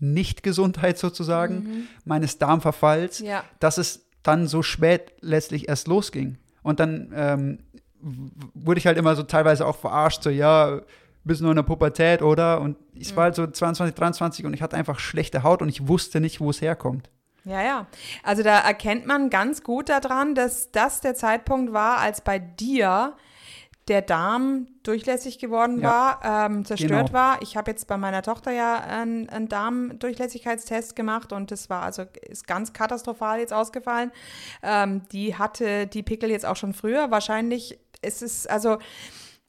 Darm-Nichtgesundheit 0.00 0.98
sozusagen, 0.98 1.88
meines 2.04 2.38
Darmverfalls, 2.38 3.20
Ja. 3.20 3.44
dass 3.60 3.78
es 3.78 4.06
dann 4.22 4.46
so 4.46 4.62
spät 4.62 5.12
letztlich 5.20 5.68
erst 5.68 5.86
losging. 5.88 6.38
Und 6.62 6.80
dann 6.80 7.12
ähm, 7.14 7.58
wurde 8.00 8.78
ich 8.78 8.86
halt 8.86 8.96
immer 8.98 9.16
so 9.16 9.22
teilweise 9.22 9.66
auch 9.66 9.76
verarscht, 9.76 10.22
so, 10.22 10.30
ja, 10.30 10.80
bist 11.24 11.40
nur 11.40 11.50
in 11.50 11.56
der 11.56 11.62
Pubertät, 11.62 12.20
oder? 12.22 12.60
Und 12.60 12.76
ich 12.92 13.14
war 13.16 13.24
halt 13.24 13.34
so 13.34 13.46
22, 13.46 13.94
23 13.94 14.44
und 14.44 14.52
ich 14.54 14.60
hatte 14.62 14.76
einfach 14.76 14.98
schlechte 14.98 15.42
Haut 15.42 15.62
und 15.62 15.68
ich 15.70 15.88
wusste 15.88 16.20
nicht, 16.20 16.40
wo 16.40 16.50
es 16.50 16.60
herkommt. 16.60 17.10
Ja, 17.44 17.62
ja. 17.62 17.86
Also 18.22 18.42
da 18.42 18.58
erkennt 18.60 19.06
man 19.06 19.30
ganz 19.30 19.62
gut 19.62 19.88
daran, 19.88 20.34
dass 20.34 20.70
das 20.72 21.00
der 21.00 21.14
Zeitpunkt 21.14 21.72
war, 21.72 21.98
als 21.98 22.20
bei 22.22 22.38
dir 22.38 23.14
der 23.88 24.00
Darm 24.00 24.66
durchlässig 24.82 25.38
geworden 25.38 25.82
Ja. 25.82 25.90
war, 26.22 26.46
ähm, 26.46 26.64
zerstört 26.64 27.08
Genau. 27.08 27.12
war. 27.12 27.42
Ich 27.42 27.56
habe 27.58 27.70
jetzt 27.70 27.86
bei 27.86 27.98
meiner 27.98 28.22
Tochter 28.22 28.50
ja 28.50 28.76
einen, 28.76 29.28
einen 29.28 29.48
Darmdurchlässigkeitstest 29.50 30.96
gemacht 30.96 31.32
und 31.34 31.50
das 31.50 31.68
war 31.68 31.82
also 31.82 32.04
ist 32.22 32.46
ganz 32.46 32.72
katastrophal 32.72 33.40
jetzt 33.40 33.52
ausgefallen. 33.52 34.10
Ähm, 34.62 35.02
die 35.12 35.36
hatte 35.36 35.86
die 35.86 36.02
Pickel 36.02 36.30
jetzt 36.30 36.46
auch 36.46 36.56
schon 36.56 36.72
früher. 36.72 37.10
Wahrscheinlich 37.10 37.78
ist 38.00 38.22
es 38.22 38.46
also 38.46 38.78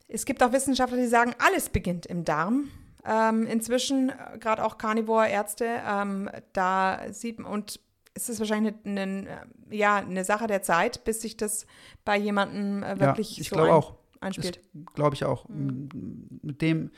es 0.09 0.25
gibt 0.25 0.43
auch 0.43 0.51
Wissenschaftler, 0.51 0.97
die 0.97 1.07
sagen, 1.07 1.33
alles 1.39 1.69
beginnt 1.69 2.05
im 2.05 2.25
Darm. 2.25 2.69
Ähm, 3.07 3.47
inzwischen, 3.47 4.09
äh, 4.09 4.37
gerade 4.39 4.63
auch 4.65 4.77
Carnivore-Ärzte, 4.77 5.65
ähm, 5.87 6.29
da 6.53 6.99
sieht 7.11 7.39
man, 7.39 7.51
und 7.51 7.79
es 8.15 8.29
ist 8.29 8.39
wahrscheinlich 8.39 8.73
eine, 8.85 9.01
eine, 9.01 9.41
ja, 9.69 9.97
eine 9.97 10.23
Sache 10.23 10.47
der 10.47 10.63
Zeit, 10.63 11.03
bis 11.03 11.21
sich 11.21 11.37
das 11.37 11.67
bei 12.05 12.17
jemandem 12.17 12.81
äh, 12.81 12.99
wirklich 12.99 13.37
ja, 13.37 13.41
ich 13.41 13.49
so 13.49 13.55
glaube 13.55 13.69
ein, 13.69 13.75
auch. 13.75 13.95
einspielt. 14.21 14.61
Glaube 14.95 15.15
ich 15.15 15.25
auch. 15.25 15.45
Mit 15.49 16.61
dem 16.61 16.91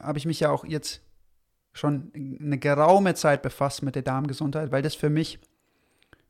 habe 0.00 0.18
ich 0.18 0.26
mich 0.26 0.40
ja 0.40 0.50
auch 0.50 0.64
jetzt 0.64 1.02
schon 1.72 2.12
eine 2.14 2.58
geraume 2.58 3.14
Zeit 3.14 3.42
befasst 3.42 3.82
mit 3.82 3.96
der 3.96 4.02
Darmgesundheit, 4.02 4.70
weil 4.70 4.82
das 4.82 4.94
für 4.94 5.10
mich 5.10 5.40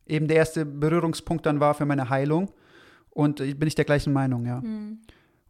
eben 0.07 0.27
der 0.27 0.37
erste 0.37 0.65
Berührungspunkt 0.65 1.45
dann 1.45 1.59
war 1.59 1.75
für 1.75 1.85
meine 1.85 2.09
Heilung. 2.09 2.51
Und 3.11 3.39
äh, 3.39 3.53
bin 3.53 3.67
ich 3.67 3.75
der 3.75 3.85
gleichen 3.85 4.11
Meinung, 4.11 4.45
ja. 4.45 4.61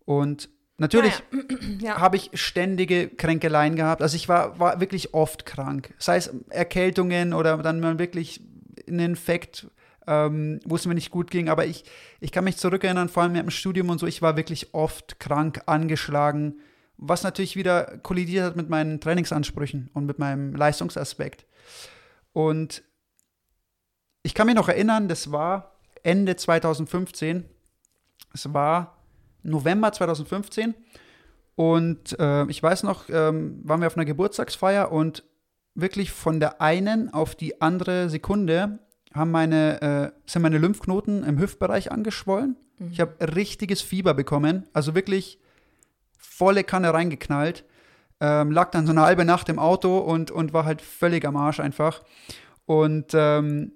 Und 0.05 0.49
natürlich 0.77 1.23
Ja. 1.79 1.97
habe 1.99 2.17
ich 2.17 2.31
ständige 2.33 3.07
Kränkeleien 3.09 3.75
gehabt. 3.75 4.01
Also 4.01 4.15
ich 4.15 4.27
war, 4.27 4.59
war 4.59 4.81
wirklich 4.81 5.13
oft 5.13 5.45
krank. 5.45 5.93
Sei 5.97 6.17
es 6.17 6.33
Erkältungen 6.49 7.33
oder 7.33 7.57
dann 7.57 7.99
wirklich 7.99 8.41
ein 8.89 8.99
Infekt, 8.99 9.67
ähm, 10.07 10.59
wo 10.65 10.75
es 10.75 10.85
mir 10.85 10.95
nicht 10.95 11.11
gut 11.11 11.31
ging. 11.31 11.49
Aber 11.49 11.65
ich, 11.65 11.83
ich 12.19 12.31
kann 12.31 12.43
mich 12.43 12.57
zurückerinnern, 12.57 13.09
vor 13.09 13.23
allem 13.23 13.35
im 13.35 13.49
Studium 13.49 13.89
und 13.89 13.99
so, 13.99 14.07
ich 14.07 14.21
war 14.21 14.37
wirklich 14.37 14.73
oft 14.73 15.19
krank, 15.19 15.61
angeschlagen, 15.65 16.59
was 16.97 17.23
natürlich 17.23 17.55
wieder 17.55 17.97
kollidiert 17.99 18.45
hat 18.45 18.55
mit 18.55 18.69
meinen 18.69 18.99
Trainingsansprüchen 18.99 19.89
und 19.93 20.05
mit 20.05 20.19
meinem 20.19 20.55
Leistungsaspekt. 20.55 21.45
Und 22.33 22.83
ich 24.23 24.33
kann 24.33 24.47
mich 24.47 24.55
noch 24.55 24.67
erinnern, 24.67 25.07
das 25.07 25.31
war 25.31 25.79
Ende 26.03 26.35
2015. 26.35 27.45
Es 28.33 28.53
war 28.53 28.97
November 29.43 29.91
2015 29.91 30.75
und 31.55 32.17
äh, 32.19 32.45
ich 32.45 32.61
weiß 32.61 32.83
noch, 32.83 33.09
ähm, 33.09 33.61
waren 33.63 33.81
wir 33.81 33.87
auf 33.87 33.97
einer 33.97 34.05
Geburtstagsfeier 34.05 34.91
und 34.91 35.23
wirklich 35.75 36.11
von 36.11 36.39
der 36.39 36.61
einen 36.61 37.13
auf 37.13 37.35
die 37.35 37.61
andere 37.61 38.09
Sekunde 38.09 38.79
haben 39.13 39.31
meine, 39.31 39.81
äh, 39.81 40.29
sind 40.29 40.41
meine 40.41 40.57
Lymphknoten 40.57 41.23
im 41.23 41.39
Hüftbereich 41.39 41.91
angeschwollen. 41.91 42.55
Ich 42.91 42.99
habe 43.01 43.35
richtiges 43.35 43.81
Fieber 43.81 44.13
bekommen, 44.13 44.67
also 44.71 44.95
wirklich 44.95 45.39
volle 46.17 46.63
Kanne 46.63 46.93
reingeknallt. 46.93 47.65
Ähm, 48.21 48.51
lag 48.51 48.71
dann 48.71 48.85
so 48.85 48.91
eine 48.91 49.01
halbe 49.01 49.25
Nacht 49.25 49.49
im 49.49 49.59
Auto 49.59 49.97
und, 49.97 50.31
und 50.31 50.53
war 50.53 50.65
halt 50.65 50.81
völlig 50.81 51.25
am 51.25 51.35
Arsch 51.35 51.59
einfach. 51.59 52.03
Und 52.65 53.07
ähm, 53.13 53.73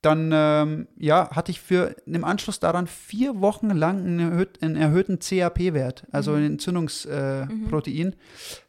dann 0.00 0.30
ähm, 0.32 0.88
ja, 0.96 1.30
hatte 1.34 1.50
ich 1.50 1.60
für 1.60 1.96
im 2.06 2.24
Anschluss 2.24 2.60
daran 2.60 2.86
vier 2.86 3.40
Wochen 3.40 3.70
lang 3.70 3.98
einen, 3.98 4.20
erhöht, 4.20 4.62
einen 4.62 4.76
erhöhten 4.76 5.18
CAP-Wert, 5.18 6.04
also 6.12 6.34
ein 6.34 6.44
Entzündungsprotein, 6.44 7.64
äh, 7.64 7.68
Protein, 7.68 8.16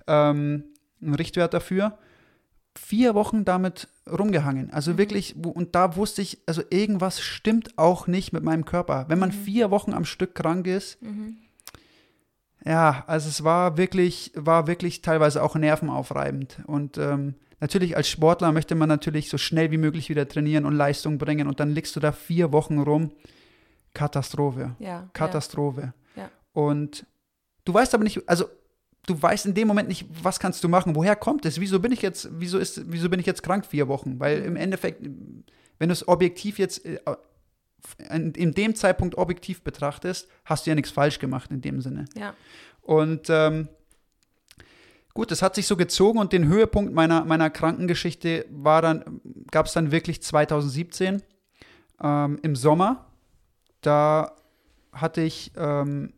ähm, 0.07 0.63
einen 1.01 1.15
Richtwert 1.15 1.53
dafür. 1.53 1.97
Vier 2.77 3.15
Wochen 3.15 3.45
damit 3.45 3.87
rumgehangen. 4.09 4.71
Also 4.71 4.97
wirklich, 4.97 5.35
wo- 5.37 5.49
und 5.49 5.75
da 5.75 5.95
wusste 5.95 6.21
ich, 6.21 6.39
also 6.45 6.61
irgendwas 6.69 7.21
stimmt 7.21 7.77
auch 7.77 8.07
nicht 8.07 8.33
mit 8.33 8.43
meinem 8.43 8.65
Körper. 8.65 9.05
Wenn 9.07 9.19
man 9.19 9.31
vier 9.31 9.71
Wochen 9.71 9.93
am 9.93 10.05
Stück 10.05 10.35
krank 10.35 10.67
ist, 10.67 10.97
ja, 12.65 13.03
also 13.07 13.29
es 13.29 13.43
war 13.43 13.77
wirklich, 13.77 14.31
war 14.35 14.67
wirklich 14.67 15.01
teilweise 15.01 15.41
auch 15.41 15.55
nervenaufreibend. 15.55 16.61
Und 16.65 16.97
ähm, 16.97 17.35
natürlich 17.59 17.95
als 17.95 18.09
Sportler 18.09 18.51
möchte 18.51 18.75
man 18.75 18.89
natürlich 18.89 19.29
so 19.29 19.37
schnell 19.37 19.71
wie 19.71 19.77
möglich 19.77 20.09
wieder 20.09 20.27
trainieren 20.27 20.65
und 20.65 20.73
Leistung 20.75 21.17
bringen 21.17 21.47
und 21.47 21.59
dann 21.59 21.71
liegst 21.71 21.95
du 21.95 21.99
da 21.99 22.11
vier 22.11 22.51
Wochen 22.51 22.79
rum. 22.79 23.11
Katastrophe. 23.93 24.75
Ja, 24.79 25.09
Katastrophe. 25.13 25.93
Ja. 26.15 26.29
Und 26.53 27.05
du 27.63 27.73
weißt 27.73 27.93
aber 27.93 28.03
nicht, 28.03 28.27
also 28.27 28.45
du 29.05 29.21
weißt 29.21 29.45
in 29.45 29.53
dem 29.53 29.67
Moment 29.67 29.87
nicht, 29.87 30.05
was 30.23 30.39
kannst 30.39 30.63
du 30.63 30.69
machen, 30.69 30.95
woher 30.95 31.15
kommt 31.15 31.45
es, 31.45 31.59
wieso 31.59 31.79
bin 31.79 31.91
ich 31.91 32.01
jetzt, 32.01 32.29
wieso 32.31 32.57
ist, 32.57 32.91
wieso 32.91 33.09
bin 33.09 33.19
ich 33.19 33.25
jetzt 33.25 33.43
krank 33.43 33.65
vier 33.65 33.87
Wochen? 33.87 34.19
Weil 34.19 34.39
im 34.39 34.55
Endeffekt, 34.55 35.01
wenn 35.79 35.89
du 35.89 35.93
es 35.93 36.07
objektiv 36.07 36.59
jetzt 36.59 36.85
äh, 36.85 36.99
in, 38.09 38.53
dem 38.53 38.75
Zeitpunkt 38.75 39.17
objektiv 39.17 39.61
betrachtest, 39.61 40.27
hast 40.43 40.65
du 40.65 40.71
ja 40.71 40.75
nichts 40.75 40.91
falsch 40.91 41.19
gemacht 41.19 41.51
in 41.51 41.61
dem 41.61 41.81
Sinne. 41.81 42.05
Ja. 42.17 42.33
Und 42.81 43.29
ähm, 43.29 43.69
gut, 45.13 45.31
das 45.31 45.41
hat 45.41 45.55
sich 45.55 45.67
so 45.67 45.77
gezogen 45.77 46.19
und 46.19 46.33
den 46.33 46.47
Höhepunkt 46.47 46.93
meiner, 46.93 47.25
meiner 47.25 47.49
Krankengeschichte 47.49 48.45
war 48.49 48.81
dann, 48.81 49.21
gab 49.51 49.67
es 49.67 49.73
dann 49.73 49.91
wirklich 49.91 50.21
2017 50.23 51.21
ähm, 52.01 52.39
im 52.41 52.55
Sommer. 52.55 53.07
Da 53.81 54.35
hatte 54.91 55.21
ich 55.21 55.51
ähm, 55.55 56.13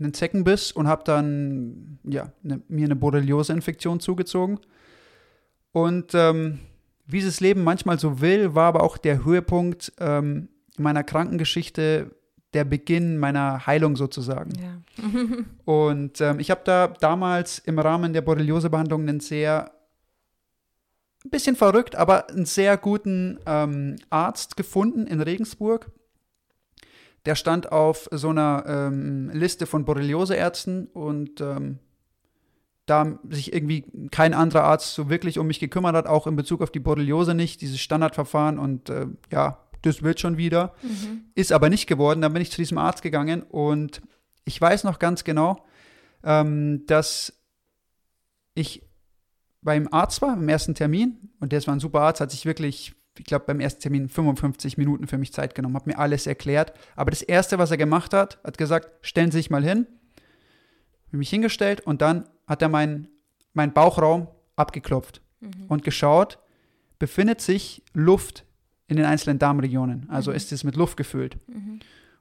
einen 0.00 0.14
Zeckenbiss 0.14 0.72
und 0.72 0.88
habe 0.88 1.04
dann 1.04 1.98
ja, 2.04 2.32
ne, 2.42 2.60
mir 2.68 2.86
eine 2.86 2.96
Borreliose-Infektion 2.96 4.00
zugezogen. 4.00 4.58
Und 5.72 6.14
ähm, 6.14 6.60
wie 7.06 7.22
das 7.22 7.40
Leben 7.40 7.62
manchmal 7.64 7.98
so 7.98 8.20
will, 8.20 8.54
war 8.54 8.68
aber 8.68 8.82
auch 8.82 8.96
der 8.96 9.24
Höhepunkt 9.24 9.92
ähm, 9.98 10.48
meiner 10.78 11.04
Krankengeschichte 11.04 12.14
der 12.52 12.64
Beginn 12.64 13.18
meiner 13.18 13.66
Heilung 13.66 13.96
sozusagen. 13.96 14.52
Ja. 14.60 14.80
Und 15.64 16.20
ähm, 16.20 16.40
ich 16.40 16.50
habe 16.50 16.62
da 16.64 16.88
damals 16.88 17.60
im 17.60 17.78
Rahmen 17.78 18.12
der 18.12 18.22
Borreliose-Behandlung 18.22 19.02
einen 19.02 19.20
sehr 19.20 19.72
ein 21.24 21.30
bisschen 21.30 21.54
verrückt, 21.54 21.96
aber 21.96 22.30
einen 22.30 22.46
sehr 22.46 22.76
guten 22.78 23.38
ähm, 23.46 23.96
Arzt 24.08 24.56
gefunden 24.56 25.06
in 25.06 25.20
Regensburg. 25.20 25.90
Der 27.26 27.34
stand 27.34 27.70
auf 27.70 28.08
so 28.12 28.30
einer 28.30 28.64
ähm, 28.66 29.30
Liste 29.32 29.66
von 29.66 29.84
Borreliose-Ärzten 29.84 30.86
und 30.86 31.40
ähm, 31.40 31.78
da 32.86 33.18
sich 33.28 33.52
irgendwie 33.52 33.84
kein 34.10 34.34
anderer 34.34 34.64
Arzt 34.64 34.94
so 34.94 35.08
wirklich 35.08 35.38
um 35.38 35.46
mich 35.46 35.60
gekümmert 35.60 35.94
hat, 35.94 36.06
auch 36.06 36.26
in 36.26 36.36
Bezug 36.36 36.60
auf 36.60 36.70
die 36.70 36.80
Borreliose 36.80 37.34
nicht, 37.34 37.60
dieses 37.60 37.78
Standardverfahren 37.80 38.58
und 38.58 38.90
äh, 38.90 39.06
ja, 39.30 39.58
das 39.82 40.02
wird 40.02 40.20
schon 40.20 40.36
wieder. 40.36 40.74
Ist 41.34 41.52
aber 41.52 41.70
nicht 41.70 41.86
geworden. 41.86 42.20
Dann 42.20 42.32
bin 42.32 42.42
ich 42.42 42.50
zu 42.50 42.58
diesem 42.58 42.78
Arzt 42.78 43.02
gegangen 43.02 43.42
und 43.42 44.02
ich 44.44 44.60
weiß 44.60 44.84
noch 44.84 44.98
ganz 44.98 45.24
genau, 45.24 45.64
ähm, 46.22 46.84
dass 46.86 47.32
ich 48.54 48.82
beim 49.62 49.88
Arzt 49.92 50.22
war, 50.22 50.36
beim 50.36 50.48
ersten 50.48 50.74
Termin, 50.74 51.30
und 51.38 51.52
der 51.52 51.66
war 51.66 51.74
ein 51.74 51.80
super 51.80 52.00
Arzt, 52.00 52.20
hat 52.20 52.30
sich 52.30 52.46
wirklich, 52.46 52.94
ich 53.20 53.26
glaube, 53.26 53.44
beim 53.46 53.60
ersten 53.60 53.82
Termin 53.82 54.08
55 54.08 54.78
Minuten 54.78 55.06
für 55.06 55.18
mich 55.18 55.32
Zeit 55.32 55.54
genommen, 55.54 55.76
hat 55.76 55.86
mir 55.86 55.98
alles 55.98 56.26
erklärt. 56.26 56.72
Aber 56.96 57.10
das 57.10 57.20
Erste, 57.20 57.58
was 57.58 57.70
er 57.70 57.76
gemacht 57.76 58.14
hat, 58.14 58.38
hat 58.42 58.56
gesagt, 58.56 58.88
stellen 59.02 59.30
Sie 59.30 59.38
sich 59.38 59.50
mal 59.50 59.62
hin. 59.62 59.86
Mich 61.10 61.28
hingestellt 61.28 61.80
und 61.82 62.00
dann 62.02 62.28
hat 62.46 62.62
er 62.62 62.68
meinen 62.68 63.08
mein 63.52 63.72
Bauchraum 63.72 64.28
abgeklopft 64.56 65.20
und 65.68 65.82
geschaut, 65.82 66.38
befindet 66.98 67.40
sich 67.40 67.82
Luft 67.92 68.44
in 68.86 68.96
den 68.96 69.04
einzelnen 69.04 69.38
Darmregionen. 69.38 70.08
Also 70.08 70.30
ist 70.30 70.52
es 70.52 70.64
mit 70.64 70.76
Luft 70.76 70.96
gefüllt. 70.96 71.36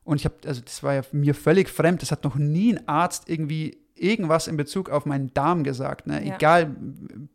Und 0.04 0.18
ich 0.18 0.26
habe, 0.26 0.36
also 0.46 0.62
das 0.62 0.82
war 0.82 0.96
ja 0.96 1.02
mir 1.12 1.36
völlig 1.36 1.70
fremd. 1.70 2.02
Das 2.02 2.12
hat 2.12 2.24
noch 2.24 2.36
nie 2.36 2.74
ein 2.74 2.88
Arzt 2.88 3.30
irgendwie 3.30 3.78
irgendwas 3.96 4.48
in 4.48 4.58
Bezug 4.58 4.90
auf 4.90 5.06
meinen 5.06 5.34
Darm 5.34 5.64
gesagt. 5.64 6.08
Ne? 6.08 6.26
Ja. 6.26 6.36
Egal, 6.36 6.76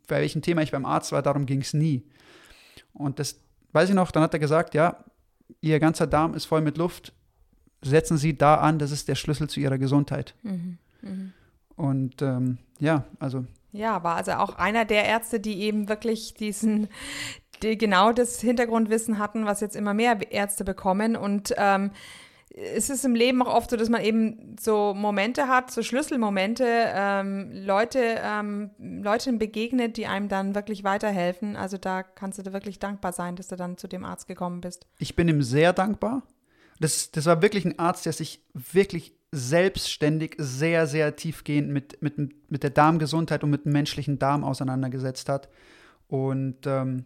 bei 0.09 0.21
welchem 0.21 0.43
Thema 0.43 0.63
ich 0.63 0.73
beim 0.73 0.85
Arzt 0.85 1.13
war, 1.13 1.23
darum 1.23 1.47
ging 1.47 1.61
es 1.61 1.73
nie. 1.73 2.03
Und 2.93 3.19
das 3.19 3.39
weiß 3.75 3.89
ich 3.89 3.95
noch, 3.95 4.11
dann 4.11 4.23
hat 4.23 4.33
er 4.33 4.41
gesagt, 4.41 4.75
ja, 4.75 4.97
Ihr 5.61 5.79
ganzer 5.81 6.07
Darm 6.07 6.35
ist 6.35 6.47
voll 6.47 6.63
mit 6.63 6.79
Luft. 6.79 7.13
Setzen 7.83 8.17
Sie 8.17 8.37
da 8.37 8.57
an, 8.57 8.79
das 8.79 8.91
ist 8.91 9.09
der 9.09 9.15
Schlüssel 9.15 9.49
zu 9.49 9.61
Ihrer 9.61 9.77
Gesundheit. 9.77 10.35
Und 11.77 12.23
ähm, 12.23 12.59
ja, 12.79 13.05
also 13.19 13.45
Ja, 13.73 14.03
war 14.03 14.17
also 14.17 14.33
auch 14.33 14.57
einer 14.57 14.85
der 14.85 15.05
Ärzte, 15.05 15.39
die 15.41 15.61
eben 15.61 15.89
wirklich 15.89 16.35
diesen, 16.35 16.89
die 17.63 17.77
genau 17.77 18.13
das 18.13 18.41
Hintergrundwissen 18.41 19.19
hatten, 19.19 19.45
was 19.45 19.61
jetzt 19.61 19.77
immer 19.77 19.93
mehr 19.93 20.19
Ärzte 20.33 20.65
bekommen. 20.65 21.17
Und 21.17 21.55
ähm, 21.59 21.91
es 22.57 22.89
ist 22.89 23.05
im 23.05 23.17
Leben 23.17 23.43
auch 23.43 23.53
oft 23.53 23.71
so, 23.71 23.77
dass 23.77 23.89
man 23.89 24.03
eben 24.03 24.55
so 24.61 24.95
Momente 24.95 25.49
hat, 25.49 25.73
so 25.73 25.83
Schlüsselmomente, 25.83 26.65
ähm, 26.67 27.51
Leute, 27.53 28.21
ähm, 28.23 28.71
Leuten 28.79 29.39
begegnet, 29.39 29.97
die 29.97 30.07
einem 30.07 30.29
dann 30.29 30.55
wirklich 30.55 30.85
weiterhelfen. 30.85 31.57
Also 31.57 31.79
da 31.79 32.05
kannst 32.05 32.39
du 32.39 32.43
dir 32.43 32.53
wirklich 32.53 32.79
dankbar 32.79 33.13
sein, 33.13 33.35
dass 33.35 33.49
du 33.49 33.57
dann 33.57 33.77
zu 33.77 33.89
dem 33.89 34.05
Arzt 34.05 34.29
gekommen 34.29 34.61
bist. 34.61 34.87
ich 34.99 35.17
bin 35.17 35.27
ihm 35.27 35.43
sehr 35.43 35.73
dankbar. 35.73 36.23
Das, 36.79 37.11
das 37.11 37.27
war 37.27 37.43
wirklich 37.43 37.65
ein 37.65 37.79
Arzt, 37.79 38.07
der 38.07 38.13
sich 38.13 38.45
wirklich 38.53 39.17
selbstständig 39.33 40.37
sehr, 40.39 40.87
sehr 40.87 41.17
tiefgehend 41.17 41.71
mit, 41.71 42.01
mit, 42.03 42.17
mit 42.51 42.63
der 42.63 42.71
Darmgesundheit 42.71 43.43
und 43.43 43.51
mit 43.51 43.65
dem 43.65 43.73
menschlichen 43.73 44.19
Darm 44.21 44.45
auseinandergesetzt 44.45 45.29
hat. 45.29 45.49
Und 46.07 46.67
ähm, 46.67 47.05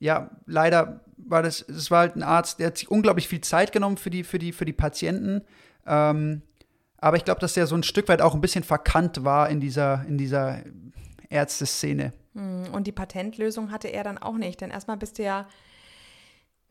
ja, 0.00 0.30
leider 0.46 1.00
war 1.16 1.42
das, 1.42 1.64
das 1.68 1.90
war 1.90 2.00
halt 2.00 2.16
ein 2.16 2.22
Arzt, 2.22 2.58
der 2.58 2.68
hat 2.68 2.78
sich 2.78 2.90
unglaublich 2.90 3.28
viel 3.28 3.40
Zeit 3.40 3.72
genommen 3.72 3.96
für 3.96 4.10
die, 4.10 4.24
für 4.24 4.38
die, 4.38 4.52
für 4.52 4.64
die 4.64 4.72
Patienten. 4.72 5.42
Ähm, 5.86 6.42
aber 6.98 7.16
ich 7.16 7.24
glaube, 7.24 7.40
dass 7.40 7.56
er 7.56 7.66
so 7.66 7.74
ein 7.74 7.82
Stück 7.82 8.08
weit 8.08 8.22
auch 8.22 8.34
ein 8.34 8.40
bisschen 8.40 8.64
verkannt 8.64 9.24
war 9.24 9.48
in 9.50 9.60
dieser, 9.60 10.04
in 10.08 10.16
dieser 10.18 10.62
Ärzteszene. 11.28 12.12
Hm, 12.34 12.72
Und 12.72 12.86
die 12.86 12.92
Patentlösung 12.92 13.70
hatte 13.70 13.88
er 13.88 14.04
dann 14.04 14.18
auch 14.18 14.36
nicht, 14.36 14.60
denn 14.60 14.70
erstmal 14.70 14.96
bist 14.96 15.18
du 15.18 15.22
ja, 15.22 15.46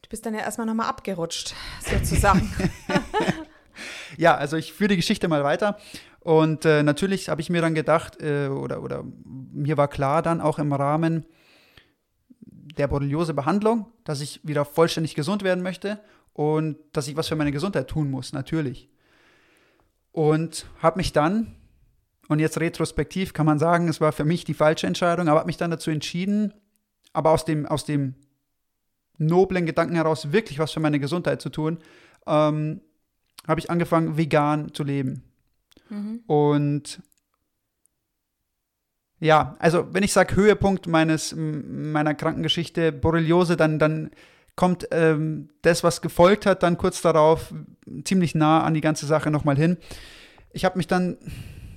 du 0.01 0.09
bist 0.09 0.25
dann 0.25 0.33
ja 0.33 0.41
erstmal 0.41 0.67
nochmal 0.67 0.87
abgerutscht, 0.87 1.53
sozusagen. 1.81 2.51
Ja, 4.17 4.35
also 4.35 4.57
ich 4.57 4.73
führe 4.73 4.89
die 4.89 4.95
Geschichte 4.97 5.27
mal 5.27 5.43
weiter. 5.43 5.77
Und 6.19 6.65
äh, 6.65 6.83
natürlich 6.83 7.29
habe 7.29 7.41
ich 7.41 7.49
mir 7.49 7.61
dann 7.61 7.75
gedacht, 7.75 8.21
äh, 8.21 8.47
oder, 8.47 8.81
oder 8.81 9.03
mir 9.25 9.77
war 9.77 9.87
klar 9.87 10.21
dann 10.21 10.41
auch 10.41 10.59
im 10.59 10.71
Rahmen 10.71 11.25
der 12.77 12.87
Borreliose-Behandlung, 12.87 13.87
dass 14.03 14.21
ich 14.21 14.39
wieder 14.43 14.65
vollständig 14.65 15.15
gesund 15.15 15.43
werden 15.43 15.63
möchte 15.63 15.99
und 16.33 16.77
dass 16.91 17.07
ich 17.07 17.15
was 17.15 17.27
für 17.27 17.35
meine 17.35 17.51
Gesundheit 17.51 17.87
tun 17.87 18.09
muss, 18.09 18.33
natürlich. 18.33 18.89
Und 20.11 20.65
habe 20.81 20.97
mich 20.97 21.13
dann, 21.13 21.55
und 22.27 22.39
jetzt 22.39 22.59
retrospektiv 22.59 23.33
kann 23.33 23.45
man 23.45 23.59
sagen, 23.59 23.87
es 23.87 24.01
war 24.01 24.11
für 24.11 24.25
mich 24.25 24.43
die 24.43 24.53
falsche 24.53 24.87
Entscheidung, 24.87 25.27
aber 25.27 25.39
habe 25.39 25.47
mich 25.47 25.57
dann 25.57 25.71
dazu 25.71 25.91
entschieden, 25.91 26.53
aber 27.13 27.31
aus 27.31 27.45
dem, 27.45 27.65
aus 27.65 27.85
dem 27.85 28.15
noblen 29.17 29.65
Gedanken 29.65 29.95
heraus 29.95 30.31
wirklich 30.31 30.59
was 30.59 30.71
für 30.71 30.79
meine 30.79 30.99
Gesundheit 30.99 31.41
zu 31.41 31.49
tun, 31.49 31.79
ähm, 32.25 32.81
habe 33.47 33.59
ich 33.59 33.69
angefangen, 33.69 34.17
vegan 34.17 34.73
zu 34.73 34.83
leben. 34.83 35.23
Und 36.27 37.01
ja, 39.23 39.55
also 39.59 39.87
wenn 39.93 40.03
ich 40.03 40.11
sage 40.11 40.35
Höhepunkt 40.35 40.85
meines, 40.85 41.33
meiner 41.33 42.13
Krankengeschichte, 42.13 42.91
Borreliose, 42.91 43.55
dann, 43.55 43.79
dann 43.79 44.11
kommt 44.57 44.85
ähm, 44.91 45.47
das, 45.61 45.81
was 45.81 46.01
gefolgt 46.01 46.45
hat, 46.45 46.61
dann 46.61 46.77
kurz 46.77 47.01
darauf 47.01 47.53
ziemlich 48.03 48.35
nah 48.35 48.63
an 48.63 48.73
die 48.73 48.81
ganze 48.81 49.05
Sache 49.05 49.31
nochmal 49.31 49.55
hin. 49.55 49.77
Ich 50.51 50.65
habe 50.65 50.77
mich 50.77 50.87
dann 50.87 51.17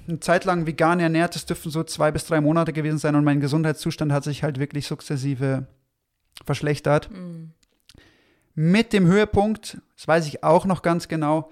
eine 0.08 0.18
Zeit 0.18 0.44
lang 0.44 0.66
vegan 0.66 0.98
ernährt, 0.98 1.36
das 1.36 1.46
dürften 1.46 1.70
so 1.70 1.84
zwei 1.84 2.10
bis 2.10 2.24
drei 2.24 2.40
Monate 2.40 2.72
gewesen 2.72 2.98
sein 2.98 3.14
und 3.14 3.22
mein 3.22 3.40
Gesundheitszustand 3.40 4.10
hat 4.10 4.24
sich 4.24 4.42
halt 4.42 4.58
wirklich 4.58 4.88
sukzessive 4.88 5.68
verschlechtert. 6.44 7.10
Mit 8.56 8.92
dem 8.92 9.06
Höhepunkt, 9.06 9.78
das 9.94 10.08
weiß 10.08 10.26
ich 10.26 10.42
auch 10.42 10.64
noch 10.64 10.82
ganz 10.82 11.06
genau, 11.06 11.50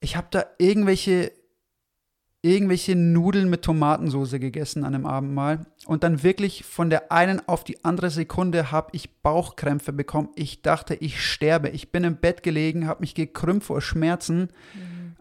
ich 0.00 0.16
habe 0.16 0.28
da 0.30 0.44
irgendwelche 0.58 1.32
irgendwelche 2.42 2.94
Nudeln 2.94 3.50
mit 3.50 3.62
Tomatensauce 3.62 4.32
gegessen 4.32 4.84
an 4.84 4.94
einem 4.94 5.06
Abendmahl 5.06 5.66
und 5.86 6.04
dann 6.04 6.22
wirklich 6.22 6.64
von 6.64 6.88
der 6.88 7.10
einen 7.10 7.46
auf 7.48 7.64
die 7.64 7.84
andere 7.84 8.10
Sekunde 8.10 8.70
habe 8.70 8.90
ich 8.92 9.22
Bauchkrämpfe 9.22 9.92
bekommen. 9.92 10.28
Ich 10.36 10.62
dachte, 10.62 10.94
ich 10.94 11.20
sterbe. 11.20 11.70
Ich 11.70 11.90
bin 11.90 12.04
im 12.04 12.16
Bett 12.16 12.42
gelegen, 12.42 12.86
habe 12.86 13.00
mich 13.00 13.14
gekrümmt 13.14 13.64
vor 13.64 13.80
Schmerzen 13.80 14.50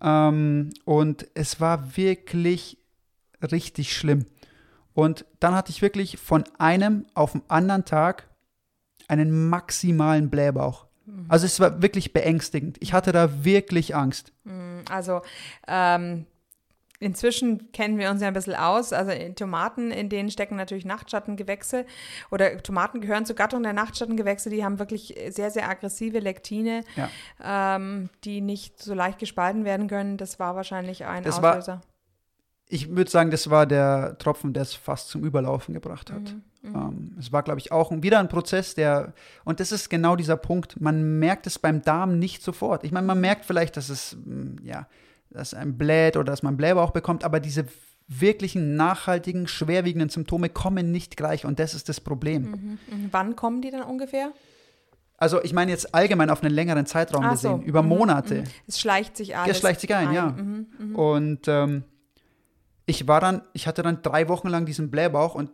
ähm, 0.01 0.69
und 0.85 1.27
es 1.33 1.59
war 1.59 1.97
wirklich 1.97 2.77
richtig 3.51 3.95
schlimm. 3.95 4.25
Und 4.93 5.25
dann 5.39 5.55
hatte 5.55 5.71
ich 5.71 5.81
wirklich 5.81 6.17
von 6.17 6.43
einem 6.59 7.05
auf 7.13 7.31
den 7.31 7.41
anderen 7.47 7.85
Tag 7.85 8.29
einen 9.07 9.49
maximalen 9.49 10.29
Blähbauch. 10.29 10.85
Also 11.29 11.45
es 11.45 11.59
war 11.59 11.81
wirklich 11.81 12.13
beängstigend. 12.13 12.77
Ich 12.81 12.93
hatte 12.93 13.11
da 13.11 13.45
wirklich 13.45 13.95
Angst. 13.95 14.33
Also 14.89 15.21
ähm, 15.67 16.25
inzwischen 16.99 17.71
kennen 17.71 17.97
wir 17.97 18.09
uns 18.09 18.21
ja 18.21 18.27
ein 18.27 18.33
bisschen 18.33 18.55
aus. 18.55 18.91
Also 18.93 19.11
in 19.11 19.35
Tomaten, 19.35 19.91
in 19.91 20.09
denen 20.09 20.31
stecken 20.31 20.55
natürlich 20.55 20.85
Nachtschattengewächse 20.85 21.85
oder 22.31 22.57
Tomaten 22.63 23.01
gehören 23.01 23.25
zur 23.25 23.35
Gattung 23.35 23.63
der 23.63 23.73
Nachtschattengewächse. 23.73 24.49
Die 24.49 24.63
haben 24.63 24.79
wirklich 24.79 25.15
sehr, 25.29 25.51
sehr 25.51 25.69
aggressive 25.69 26.19
Lektine, 26.19 26.83
Ja. 26.95 27.75
ähm, 27.75 28.09
die 28.23 28.41
nicht 28.41 28.81
so 28.81 28.93
leicht 28.93 29.19
gespalten 29.19 29.63
werden 29.65 29.87
können. 29.87 30.17
Das 30.17 30.39
war 30.39 30.55
wahrscheinlich 30.55 31.05
ein 31.05 31.23
Das 31.23 31.41
war- 31.41 31.51
Auslöser. 31.57 31.81
ich 32.67 32.89
würde 32.95 33.09
sagen, 33.11 33.31
das 33.31 33.49
war 33.49 33.65
der 33.65 34.17
Tropfen, 34.17 34.53
der 34.53 34.63
es 34.63 34.73
fast 34.73 35.09
zum 35.09 35.23
Überlaufen 35.23 35.73
gebracht 35.73 36.11
hat. 36.11 36.21
Mhm, 36.21 36.41
Ähm, 36.75 37.15
es 37.17 37.31
war, 37.31 37.43
glaube 37.43 37.59
ich, 37.61 37.71
auch 37.71 37.91
wieder 37.91 38.19
ein 38.19 38.27
Prozess, 38.27 38.73
der, 38.75 39.13
und 39.45 39.61
das 39.61 39.71
ist 39.71 39.89
genau 39.89 40.17
dieser 40.17 40.35
Punkt, 40.35 40.81
man 40.81 41.17
merkt 41.19 41.47
es 41.47 41.59
beim 41.59 41.81
Darm 41.81 42.19
nicht 42.19 42.41
sofort. 42.43 42.83
Ich 42.83 42.91
meine, 42.91 43.07
man 43.07 43.21
merkt 43.21 43.45
vielleicht, 43.45 43.77
dass 43.77 43.87
es, 43.89 44.17
mm, 44.25 44.57
ja, 44.63 44.85
dass 45.29 45.53
ein 45.53 45.77
bläht 45.77 46.15
oder 46.17 46.25
dass 46.31 46.43
man 46.43 46.57
Blähbauch 46.57 46.91
bekommt, 46.91 47.23
aber 47.23 47.39
diese 47.39 47.65
wirklichen, 48.07 48.75
nachhaltigen, 48.75 49.47
schwerwiegenden 49.47 50.09
Symptome 50.09 50.49
kommen 50.49 50.91
nicht 50.91 51.17
gleich 51.17 51.45
und 51.45 51.59
das 51.59 51.73
ist 51.73 51.89
das 51.89 51.99
Problem. 51.99 52.77
Mhm. 52.89 53.09
Wann 53.11 53.35
kommen 53.35 53.61
die 53.61 53.69
dann 53.69 53.83
ungefähr? 53.83 54.31
Also 55.17 55.43
ich 55.43 55.51
meine 55.51 55.71
jetzt 55.71 55.93
allgemein 55.95 56.29
auf 56.29 56.43
einen 56.43 56.53
längeren 56.53 56.85
Zeitraum 56.85 57.23
Ach 57.25 57.35
so. 57.35 57.55
gesehen, 57.57 57.67
über 57.67 57.81
Mhm, 57.81 57.89
Monate. 57.89 58.43
Es 58.67 58.79
schleicht 58.79 59.17
sich 59.17 59.35
alles. 59.35 59.49
Das 59.49 59.59
schleicht 59.59 59.81
sich 59.81 59.93
ein, 59.93 60.13
ja. 60.13 60.27
Mhm, 60.29 60.95
Und 60.95 61.47
ähm, 61.47 61.83
ich 62.85 63.07
war 63.07 63.19
dann, 63.19 63.41
ich 63.53 63.67
hatte 63.67 63.81
dann 63.81 64.01
drei 64.03 64.29
Wochen 64.29 64.47
lang 64.47 64.65
diesen 64.65 64.89
Blähbauch 64.91 65.35
und 65.35 65.49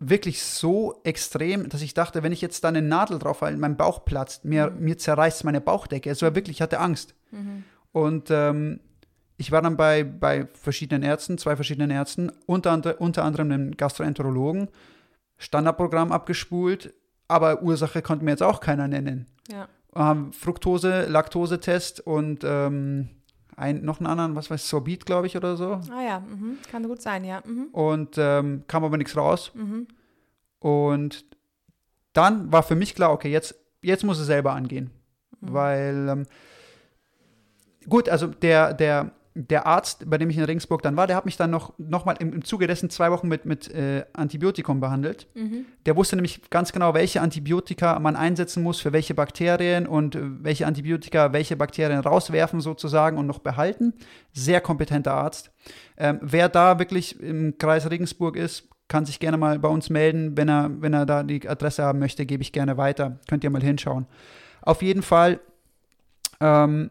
wirklich 0.00 0.42
so 0.42 1.00
extrem, 1.04 1.68
dass 1.68 1.80
ich 1.80 1.94
dachte, 1.94 2.22
wenn 2.22 2.32
ich 2.32 2.40
jetzt 2.42 2.64
da 2.64 2.68
eine 2.68 2.82
Nadel 2.82 3.18
drauf 3.18 3.40
halte, 3.40 3.56
mein 3.58 3.76
Bauch 3.76 4.04
platzt, 4.04 4.44
mir, 4.44 4.70
mir 4.70 4.98
zerreißt 4.98 5.44
meine 5.44 5.60
Bauchdecke. 5.60 6.10
Es 6.10 6.20
war 6.20 6.34
wirklich, 6.34 6.56
ich 6.58 6.62
hatte 6.62 6.80
Angst. 6.80 7.14
Und 7.92 8.30
ähm, 8.30 8.80
ich 9.36 9.50
war 9.50 9.62
dann 9.62 9.76
bei, 9.76 10.04
bei 10.04 10.46
verschiedenen 10.54 11.02
Ärzten, 11.02 11.38
zwei 11.38 11.56
verschiedenen 11.56 11.90
Ärzten, 11.90 12.30
unter, 12.46 12.72
andre, 12.72 12.96
unter 12.96 13.24
anderem 13.24 13.50
einem 13.50 13.76
Gastroenterologen, 13.76 14.68
Standardprogramm 15.38 16.12
abgespult, 16.12 16.94
aber 17.26 17.62
Ursache 17.62 18.02
konnte 18.02 18.24
mir 18.24 18.32
jetzt 18.32 18.42
auch 18.42 18.60
keiner 18.60 18.86
nennen 18.86 19.26
Ja. 19.50 19.68
ähm, 19.96 20.32
Fructose, 20.32 21.06
Laktosetest 21.06 22.00
und 22.00 22.44
ähm, 22.44 23.08
ein, 23.56 23.84
noch 23.84 23.98
einen 23.98 24.06
anderen, 24.06 24.36
was 24.36 24.50
weiß 24.50 24.62
ich, 24.62 24.68
Sorbit, 24.68 25.06
glaube 25.06 25.26
ich, 25.26 25.36
oder 25.36 25.56
so. 25.56 25.80
Ah 25.90 26.02
ja, 26.04 26.20
mhm. 26.20 26.58
kann 26.70 26.86
gut 26.86 27.02
sein, 27.02 27.24
ja. 27.24 27.42
Mhm. 27.44 27.68
Und 27.72 28.16
ähm, 28.18 28.64
kam 28.66 28.84
aber 28.84 28.96
nichts 28.96 29.16
raus. 29.16 29.52
Und 30.58 31.24
dann 32.12 32.52
war 32.52 32.62
für 32.62 32.74
mich 32.74 32.94
klar, 32.94 33.12
okay, 33.12 33.30
jetzt, 33.30 33.54
jetzt 33.82 34.04
muss 34.04 34.18
es 34.18 34.26
selber 34.26 34.52
angehen. 34.54 34.90
Weil, 35.40 36.08
ähm, 36.08 36.26
gut, 37.88 38.08
also 38.08 38.28
der, 38.28 38.74
der, 38.74 39.12
der 39.36 39.66
Arzt, 39.66 40.08
bei 40.08 40.16
dem 40.16 40.30
ich 40.30 40.38
in 40.38 40.44
Regensburg 40.44 40.82
dann 40.82 40.96
war, 40.96 41.08
der 41.08 41.16
hat 41.16 41.24
mich 41.24 41.36
dann 41.36 41.50
noch, 41.50 41.72
noch 41.76 42.04
mal 42.04 42.14
im, 42.20 42.32
im 42.32 42.44
Zuge 42.44 42.68
dessen 42.68 42.88
zwei 42.88 43.10
Wochen 43.10 43.26
mit, 43.26 43.44
mit 43.44 43.68
äh, 43.68 44.04
Antibiotikum 44.12 44.78
behandelt. 44.78 45.26
Der 45.86 45.96
wusste 45.96 46.14
nämlich 46.14 46.50
ganz 46.50 46.70
genau, 46.70 46.94
welche 46.94 47.20
Antibiotika 47.20 47.98
man 47.98 48.14
einsetzen 48.14 48.62
muss 48.62 48.80
für 48.80 48.92
welche 48.92 49.14
Bakterien 49.14 49.88
und 49.88 50.14
äh, 50.14 50.20
welche 50.22 50.68
Antibiotika 50.68 51.32
welche 51.32 51.56
Bakterien 51.56 51.98
rauswerfen 51.98 52.60
sozusagen 52.60 53.18
und 53.18 53.26
noch 53.26 53.40
behalten. 53.40 53.94
Sehr 54.32 54.60
kompetenter 54.60 55.14
Arzt. 55.14 55.50
Ähm, 55.96 56.20
wer 56.22 56.48
da 56.48 56.78
wirklich 56.78 57.20
im 57.20 57.58
Kreis 57.58 57.90
Regensburg 57.90 58.36
ist, 58.36 58.68
kann 58.86 59.04
sich 59.04 59.18
gerne 59.18 59.36
mal 59.36 59.58
bei 59.58 59.68
uns 59.68 59.90
melden. 59.90 60.36
Wenn 60.36 60.48
er, 60.48 60.70
wenn 60.80 60.92
er 60.92 61.06
da 61.06 61.24
die 61.24 61.48
Adresse 61.48 61.82
haben 61.82 61.98
möchte, 61.98 62.24
gebe 62.24 62.42
ich 62.42 62.52
gerne 62.52 62.76
weiter. 62.76 63.18
Könnt 63.28 63.42
ihr 63.42 63.50
mal 63.50 63.62
hinschauen. 63.62 64.06
Auf 64.62 64.80
jeden 64.82 65.02
Fall 65.02 65.40
ähm, 66.40 66.90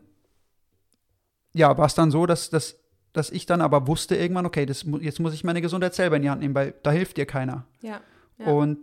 ja, 1.54 1.78
war 1.78 1.86
es 1.86 1.96
dann 1.96 2.12
so, 2.12 2.26
dass, 2.26 2.50
dass, 2.50 2.80
dass 3.14 3.30
ich 3.30 3.46
dann 3.46 3.62
aber 3.62 3.88
wusste 3.88 4.16
irgendwann, 4.16 4.46
okay, 4.46 4.66
das, 4.66 4.86
jetzt 5.00 5.20
muss 5.20 5.34
ich 5.34 5.44
meine 5.44 5.62
Gesundheit 5.62 5.94
selber 5.94 6.18
in 6.18 6.24
die 6.24 6.30
Hand 6.30 6.42
nehmen, 6.42 6.56
weil 6.56 6.74
da 6.84 6.92
hilft 6.92 7.18
dir 7.18 7.26
keiner. 7.26 7.66
Ja. 7.82 8.02
ja. 8.40 8.46
Und 8.48 8.80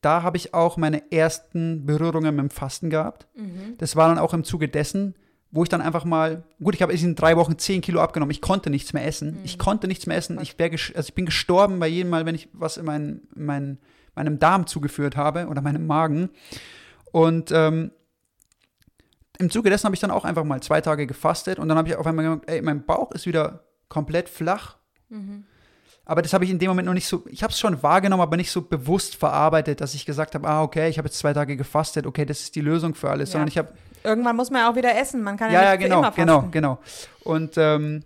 da 0.00 0.22
habe 0.22 0.36
ich 0.36 0.54
auch 0.54 0.76
meine 0.76 1.12
ersten 1.12 1.86
Berührungen 1.86 2.34
mit 2.34 2.42
dem 2.42 2.50
Fasten 2.50 2.90
gehabt. 2.90 3.28
Mhm. 3.34 3.76
Das 3.78 3.96
war 3.96 4.08
dann 4.08 4.18
auch 4.18 4.34
im 4.34 4.44
Zuge 4.44 4.68
dessen, 4.68 5.14
wo 5.50 5.62
ich 5.62 5.68
dann 5.68 5.80
einfach 5.80 6.04
mal, 6.04 6.44
gut, 6.62 6.74
ich 6.74 6.82
habe 6.82 6.92
in 6.92 7.16
drei 7.16 7.36
Wochen 7.36 7.58
zehn 7.58 7.80
Kilo 7.80 8.00
abgenommen. 8.00 8.30
Ich 8.30 8.40
konnte 8.40 8.70
nichts 8.70 8.92
mehr 8.92 9.06
essen. 9.06 9.32
Mhm. 9.32 9.44
Ich 9.44 9.58
konnte 9.58 9.88
nichts 9.88 10.06
mehr 10.06 10.16
essen. 10.16 10.38
Ich, 10.40 10.58
wär 10.58 10.70
also 10.70 11.00
ich 11.00 11.14
bin 11.14 11.26
gestorben 11.26 11.80
bei 11.80 11.88
jedem 11.88 12.10
Mal, 12.10 12.24
wenn 12.24 12.34
ich 12.34 12.48
was 12.52 12.76
in 12.76 12.86
mein, 12.86 13.22
mein, 13.34 13.78
meinem 14.14 14.38
Darm 14.38 14.66
zugeführt 14.66 15.16
habe 15.16 15.48
oder 15.48 15.60
meinem 15.60 15.86
Magen. 15.86 16.30
Und 17.12 17.50
ähm, 17.52 17.90
im 19.40 19.50
Zuge 19.50 19.70
dessen 19.70 19.84
habe 19.86 19.94
ich 19.94 20.00
dann 20.00 20.10
auch 20.10 20.24
einfach 20.24 20.44
mal 20.44 20.60
zwei 20.62 20.80
Tage 20.80 21.06
gefastet 21.06 21.58
und 21.58 21.68
dann 21.68 21.78
habe 21.78 21.88
ich 21.88 21.96
auf 21.96 22.06
einmal 22.06 22.24
gemerkt, 22.24 22.48
ey, 22.50 22.60
mein 22.60 22.84
Bauch 22.84 23.10
ist 23.12 23.26
wieder 23.26 23.64
komplett 23.88 24.28
flach. 24.28 24.76
Mhm. 25.08 25.44
Aber 26.04 26.22
das 26.22 26.32
habe 26.32 26.44
ich 26.44 26.50
in 26.50 26.58
dem 26.58 26.68
Moment 26.68 26.86
noch 26.86 26.94
nicht 26.94 27.06
so, 27.06 27.24
ich 27.28 27.42
habe 27.42 27.52
es 27.52 27.58
schon 27.58 27.82
wahrgenommen, 27.82 28.22
aber 28.22 28.36
nicht 28.36 28.50
so 28.50 28.62
bewusst 28.62 29.16
verarbeitet, 29.16 29.80
dass 29.80 29.94
ich 29.94 30.04
gesagt 30.04 30.34
habe, 30.34 30.46
ah, 30.46 30.62
okay, 30.62 30.88
ich 30.88 30.98
habe 30.98 31.06
jetzt 31.08 31.18
zwei 31.18 31.32
Tage 31.32 31.56
gefastet, 31.56 32.06
okay, 32.06 32.24
das 32.26 32.40
ist 32.40 32.54
die 32.54 32.60
Lösung 32.60 32.94
für 32.94 33.08
alles, 33.10 33.30
Ja. 33.30 33.32
sondern 33.34 33.48
ich 33.48 33.58
habe, 33.58 33.72
Irgendwann 34.02 34.34
muss 34.36 34.50
man 34.50 34.62
ja 34.62 34.70
auch 34.70 34.76
wieder 34.76 34.96
essen. 34.98 35.22
Man 35.22 35.36
kann 35.36 35.52
ja, 35.52 35.62
ja, 35.62 35.64
ja, 35.64 35.70
nicht 35.72 35.82
für 35.82 35.88
genau, 35.88 35.98
immer 36.00 36.10
genau, 36.12 36.36
fasten. 36.40 36.50
genau. 36.52 36.78
Und, 37.22 37.54
ähm, 37.56 38.02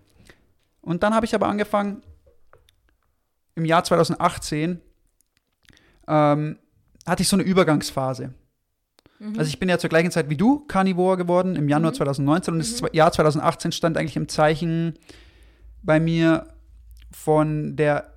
und 0.82 1.02
dann 1.02 1.14
habe 1.14 1.24
ich 1.26 1.34
aber 1.34 1.46
angefangen, 1.46 2.02
im 3.54 3.64
Jahr 3.64 3.84
2018 3.84 4.80
ähm, 6.08 6.58
hatte 7.06 7.22
ich 7.22 7.28
so 7.28 7.36
eine 7.36 7.44
Übergangsphase. 7.44 8.34
Mhm. 9.24 9.38
Also 9.38 9.48
ich 9.48 9.58
bin 9.58 9.68
ja 9.68 9.78
zur 9.78 9.90
gleichen 9.90 10.10
Zeit 10.10 10.28
wie 10.28 10.36
du 10.36 10.60
Carnivore 10.66 11.16
geworden, 11.16 11.56
im 11.56 11.68
Januar 11.68 11.92
2019 11.92 12.54
und 12.54 12.60
das 12.60 12.82
Mhm. 12.82 12.88
Jahr 12.92 13.12
2018 13.12 13.72
stand 13.72 13.96
eigentlich 13.96 14.16
im 14.16 14.28
Zeichen 14.28 14.98
bei 15.82 16.00
mir 16.00 16.48
von 17.10 17.76
der 17.76 18.12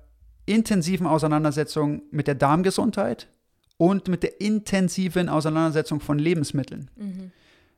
intensiven 0.46 1.06
Auseinandersetzung 1.06 2.02
mit 2.10 2.26
der 2.26 2.34
Darmgesundheit 2.34 3.28
und 3.76 4.08
mit 4.08 4.22
der 4.22 4.40
intensiven 4.40 5.28
Auseinandersetzung 5.28 6.00
von 6.00 6.18
Lebensmitteln. 6.18 6.90
Mhm. 6.96 7.32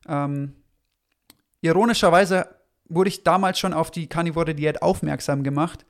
Ähm, 0.08 0.52
ironischerweise 1.60 2.46
wurde 2.88 3.08
ich 3.08 3.22
damals 3.22 3.58
schon 3.58 3.72
auf 3.72 3.90
die 3.90 4.06
Carnivore 4.06 4.54
Diät 4.54 4.82
aufmerksam 4.82 5.42
gemacht 5.42 5.84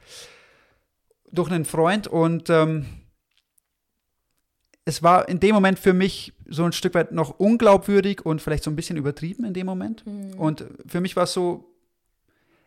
durch 1.32 1.50
einen 1.50 1.64
Freund 1.64 2.08
und 2.08 2.50
ähm, 2.50 2.86
es 4.84 5.02
war 5.02 5.28
in 5.28 5.38
dem 5.38 5.54
Moment 5.54 5.78
für 5.78 5.92
mich 5.92 6.32
so 6.50 6.64
ein 6.64 6.72
Stück 6.72 6.94
weit 6.94 7.12
noch 7.12 7.38
unglaubwürdig 7.38 8.26
und 8.26 8.42
vielleicht 8.42 8.64
so 8.64 8.70
ein 8.70 8.76
bisschen 8.76 8.96
übertrieben 8.96 9.44
in 9.44 9.54
dem 9.54 9.66
Moment. 9.66 10.04
Mhm. 10.06 10.34
Und 10.38 10.64
für 10.86 11.00
mich 11.00 11.16
war 11.16 11.24
es 11.24 11.32
so, 11.32 11.64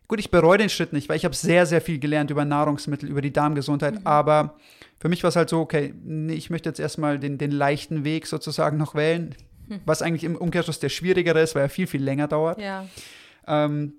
gut, 0.07 0.19
ich 0.19 0.31
bereue 0.31 0.57
den 0.57 0.69
Schritt 0.69 0.93
nicht, 0.93 1.09
weil 1.09 1.17
ich 1.17 1.25
habe 1.25 1.35
sehr, 1.35 1.65
sehr 1.65 1.81
viel 1.81 1.99
gelernt 1.99 2.31
über 2.31 2.45
Nahrungsmittel, 2.45 3.09
über 3.09 3.21
die 3.21 3.33
Darmgesundheit, 3.33 3.95
Mhm. 3.95 4.07
aber 4.07 4.55
für 4.99 5.09
mich 5.09 5.21
war 5.23 5.29
es 5.29 5.35
halt 5.35 5.49
so, 5.49 5.59
okay, 5.59 5.93
nee, 6.03 6.33
ich 6.33 6.49
möchte 6.49 6.69
jetzt 6.69 6.79
erstmal 6.79 7.19
den, 7.19 7.37
den 7.37 7.51
leichten 7.51 8.03
Weg 8.05 8.25
sozusagen 8.27 8.77
noch 8.77 8.95
wählen, 8.95 9.35
Hm. 9.69 9.79
was 9.85 10.01
eigentlich 10.01 10.23
im 10.25 10.35
Umkehrschluss 10.35 10.79
der 10.79 10.89
schwierigere 10.89 11.39
ist, 11.41 11.55
weil 11.55 11.63
er 11.63 11.69
viel, 11.69 11.87
viel 11.87 12.03
länger 12.03 12.27
dauert. 12.27 12.59
Ja. 12.59 12.85
Ähm, 13.47 13.93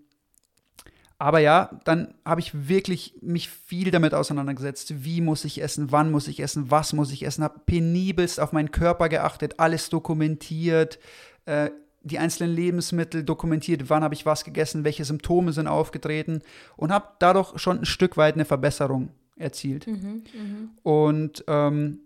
aber 1.24 1.38
ja, 1.38 1.80
dann 1.84 2.12
habe 2.26 2.42
ich 2.42 2.68
wirklich 2.68 3.14
mich 3.22 3.48
viel 3.48 3.90
damit 3.90 4.12
auseinandergesetzt. 4.12 5.06
Wie 5.06 5.22
muss 5.22 5.46
ich 5.46 5.62
essen? 5.62 5.90
Wann 5.90 6.10
muss 6.10 6.28
ich 6.28 6.38
essen? 6.38 6.70
Was 6.70 6.92
muss 6.92 7.10
ich 7.12 7.24
essen? 7.24 7.42
Habe 7.42 7.60
penibelst 7.64 8.38
auf 8.38 8.52
meinen 8.52 8.70
Körper 8.70 9.08
geachtet, 9.08 9.54
alles 9.56 9.88
dokumentiert, 9.88 10.98
äh, 11.46 11.70
die 12.02 12.18
einzelnen 12.18 12.54
Lebensmittel 12.54 13.24
dokumentiert, 13.24 13.88
wann 13.88 14.04
habe 14.04 14.12
ich 14.12 14.26
was 14.26 14.44
gegessen, 14.44 14.84
welche 14.84 15.06
Symptome 15.06 15.54
sind 15.54 15.66
aufgetreten 15.66 16.42
und 16.76 16.92
habe 16.92 17.08
dadurch 17.20 17.58
schon 17.58 17.78
ein 17.78 17.86
Stück 17.86 18.18
weit 18.18 18.34
eine 18.34 18.44
Verbesserung 18.44 19.08
erzielt. 19.36 19.86
Mhm. 19.86 20.24
Mhm. 20.34 20.70
Und 20.82 21.42
ähm, 21.48 22.00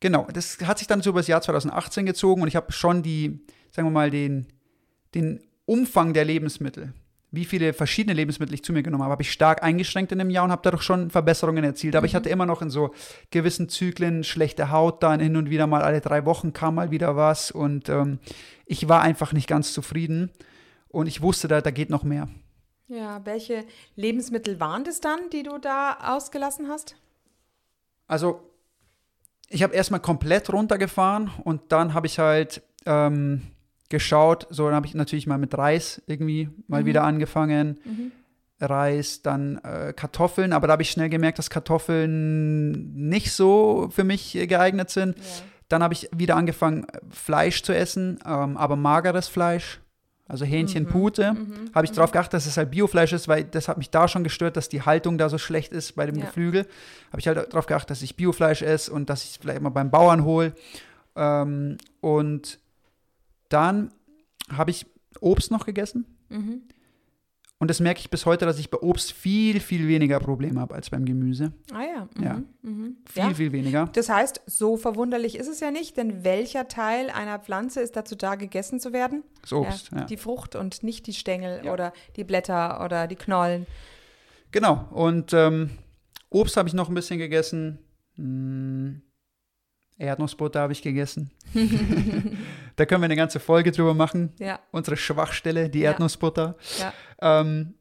genau, 0.00 0.28
das 0.34 0.58
hat 0.60 0.76
sich 0.76 0.86
dann 0.86 1.00
so 1.00 1.08
über 1.08 1.20
das 1.20 1.28
Jahr 1.28 1.40
2018 1.40 2.04
gezogen 2.04 2.42
und 2.42 2.48
ich 2.48 2.56
habe 2.56 2.70
schon 2.72 3.02
die, 3.02 3.40
sagen 3.70 3.88
wir 3.88 3.92
mal, 3.92 4.10
den, 4.10 4.48
den 5.14 5.40
Umfang 5.70 6.14
der 6.14 6.24
Lebensmittel, 6.24 6.92
wie 7.30 7.44
viele 7.44 7.72
verschiedene 7.72 8.12
Lebensmittel 8.12 8.54
ich 8.54 8.64
zu 8.64 8.72
mir 8.72 8.82
genommen 8.82 9.04
habe, 9.04 9.12
habe 9.12 9.22
ich 9.22 9.30
stark 9.30 9.62
eingeschränkt 9.62 10.10
in 10.10 10.18
dem 10.18 10.28
Jahr 10.28 10.44
und 10.44 10.50
habe 10.50 10.62
dadurch 10.64 10.82
schon 10.82 11.10
Verbesserungen 11.10 11.62
erzielt. 11.62 11.94
Aber 11.94 12.06
ich 12.06 12.16
hatte 12.16 12.28
immer 12.28 12.44
noch 12.44 12.60
in 12.60 12.70
so 12.70 12.92
gewissen 13.30 13.68
Zyklen 13.68 14.24
schlechte 14.24 14.72
Haut, 14.72 15.04
dann 15.04 15.20
hin 15.20 15.36
und 15.36 15.48
wieder 15.48 15.68
mal 15.68 15.82
alle 15.82 16.00
drei 16.00 16.24
Wochen 16.24 16.52
kam 16.52 16.74
mal 16.74 16.90
wieder 16.90 17.14
was 17.14 17.52
und 17.52 17.88
ähm, 17.88 18.18
ich 18.66 18.88
war 18.88 19.02
einfach 19.02 19.32
nicht 19.32 19.46
ganz 19.46 19.72
zufrieden 19.72 20.32
und 20.88 21.06
ich 21.06 21.22
wusste, 21.22 21.46
da, 21.46 21.60
da 21.60 21.70
geht 21.70 21.88
noch 21.88 22.02
mehr. 22.02 22.28
Ja, 22.88 23.24
welche 23.24 23.64
Lebensmittel 23.94 24.58
waren 24.58 24.82
das 24.82 25.00
dann, 25.00 25.30
die 25.32 25.44
du 25.44 25.58
da 25.58 25.98
ausgelassen 26.02 26.66
hast? 26.66 26.96
Also, 28.08 28.40
ich 29.48 29.62
habe 29.62 29.72
erstmal 29.72 30.00
komplett 30.00 30.52
runtergefahren 30.52 31.30
und 31.44 31.70
dann 31.70 31.94
habe 31.94 32.08
ich 32.08 32.18
halt 32.18 32.60
ähm, 32.86 33.42
geschaut, 33.90 34.46
so 34.50 34.64
dann 34.66 34.74
habe 34.74 34.86
ich 34.86 34.94
natürlich 34.94 35.26
mal 35.26 35.36
mit 35.38 35.56
Reis 35.58 36.00
irgendwie 36.06 36.48
mal 36.68 36.86
wieder 36.86 37.02
angefangen. 37.04 37.78
Reis, 38.62 39.22
dann 39.22 39.58
äh, 39.58 39.92
Kartoffeln, 39.94 40.52
aber 40.52 40.66
da 40.66 40.72
habe 40.74 40.82
ich 40.82 40.90
schnell 40.90 41.08
gemerkt, 41.08 41.38
dass 41.38 41.48
Kartoffeln 41.50 42.92
nicht 42.94 43.32
so 43.32 43.88
für 43.90 44.04
mich 44.04 44.32
geeignet 44.32 44.90
sind. 44.90 45.16
Dann 45.68 45.82
habe 45.82 45.94
ich 45.94 46.08
wieder 46.14 46.36
angefangen, 46.36 46.86
Fleisch 47.10 47.62
zu 47.62 47.74
essen, 47.74 48.18
ähm, 48.26 48.56
aber 48.56 48.76
mageres 48.76 49.28
Fleisch, 49.28 49.80
also 50.28 50.44
Hähnchen, 50.44 50.86
Pute. 50.86 51.34
Habe 51.74 51.86
ich 51.86 51.92
darauf 51.92 52.12
geachtet, 52.12 52.34
dass 52.34 52.46
es 52.46 52.56
halt 52.56 52.70
Biofleisch 52.70 53.12
ist, 53.12 53.28
weil 53.28 53.44
das 53.44 53.66
hat 53.66 53.78
mich 53.78 53.90
da 53.90 54.08
schon 54.08 54.24
gestört, 54.24 54.56
dass 54.56 54.68
die 54.68 54.82
Haltung 54.82 55.16
da 55.16 55.28
so 55.28 55.38
schlecht 55.38 55.72
ist 55.72 55.96
bei 55.96 56.06
dem 56.06 56.16
Ja. 56.16 56.26
Geflügel. 56.26 56.66
Habe 57.10 57.20
ich 57.20 57.26
halt 57.28 57.38
darauf 57.52 57.66
geachtet, 57.66 57.90
dass 57.90 58.02
ich 58.02 58.14
Biofleisch 58.16 58.62
esse 58.62 58.92
und 58.92 59.08
dass 59.10 59.24
ich 59.24 59.30
es 59.30 59.36
vielleicht 59.38 59.62
mal 59.62 59.70
beim 59.70 59.90
Bauern 59.90 60.24
hole. 60.24 60.52
Ähm, 61.16 61.78
und 62.00 62.58
dann 63.50 63.92
habe 64.50 64.70
ich 64.70 64.86
Obst 65.20 65.50
noch 65.50 65.66
gegessen. 65.66 66.06
Mhm. 66.30 66.62
Und 67.58 67.68
das 67.68 67.78
merke 67.78 68.00
ich 68.00 68.08
bis 68.08 68.24
heute, 68.24 68.46
dass 68.46 68.58
ich 68.58 68.70
bei 68.70 68.78
Obst 68.78 69.12
viel, 69.12 69.60
viel 69.60 69.86
weniger 69.86 70.18
Probleme 70.18 70.58
habe 70.60 70.74
als 70.74 70.88
beim 70.88 71.04
Gemüse. 71.04 71.52
Ah 71.74 71.82
ja. 71.82 72.08
Mhm. 72.16 72.24
Ja. 72.24 72.42
Mhm. 72.62 72.96
Viel, 73.04 73.22
ja. 73.22 73.34
viel 73.34 73.52
weniger. 73.52 73.90
Das 73.92 74.08
heißt, 74.08 74.40
so 74.46 74.78
verwunderlich 74.78 75.36
ist 75.36 75.46
es 75.46 75.60
ja 75.60 75.70
nicht, 75.70 75.98
denn 75.98 76.24
welcher 76.24 76.68
Teil 76.68 77.10
einer 77.10 77.38
Pflanze 77.38 77.82
ist 77.82 77.96
dazu 77.96 78.16
da, 78.16 78.36
gegessen 78.36 78.80
zu 78.80 78.94
werden? 78.94 79.24
Das 79.42 79.52
Obst, 79.52 79.90
ja. 79.94 80.04
Die 80.04 80.16
Frucht 80.16 80.56
und 80.56 80.82
nicht 80.82 81.06
die 81.06 81.12
Stängel 81.12 81.60
Ja. 81.62 81.72
oder 81.74 81.92
die 82.16 82.24
Blätter 82.24 82.82
oder 82.82 83.06
die 83.06 83.16
Knollen. 83.16 83.66
Genau. 84.52 84.88
Und 84.92 85.34
ähm, 85.34 85.68
Obst 86.30 86.56
habe 86.56 86.66
ich 86.66 86.74
noch 86.74 86.88
ein 86.88 86.94
bisschen 86.94 87.18
gegessen. 87.18 87.78
Hm, 88.16 89.02
Erdnussbutter 89.98 90.60
habe 90.60 90.72
ich 90.72 90.80
gegessen. 90.80 91.30
da 92.80 92.86
können 92.86 93.02
wir 93.02 93.06
eine 93.06 93.16
ganze 93.16 93.40
Folge 93.40 93.72
drüber 93.72 93.92
machen. 93.94 94.32
Ja, 94.38 94.58
Unsere 94.70 94.96
Schwachstelle, 94.96 95.68
die 95.68 95.80
Ja. 95.80 95.90
Erdnussbutter. 95.90 96.56
ja. 96.78 96.92
Ähm, 97.20 97.74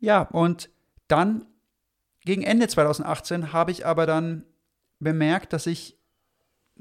ja, 0.00 0.22
und 0.22 0.68
dann 1.06 1.46
gegen 2.24 2.42
Ende 2.42 2.66
2018 2.66 3.52
habe 3.52 3.70
ich 3.70 3.86
aber 3.86 4.04
dann 4.06 4.44
bemerkt, 4.98 5.52
dass 5.52 5.66
ich 5.66 5.96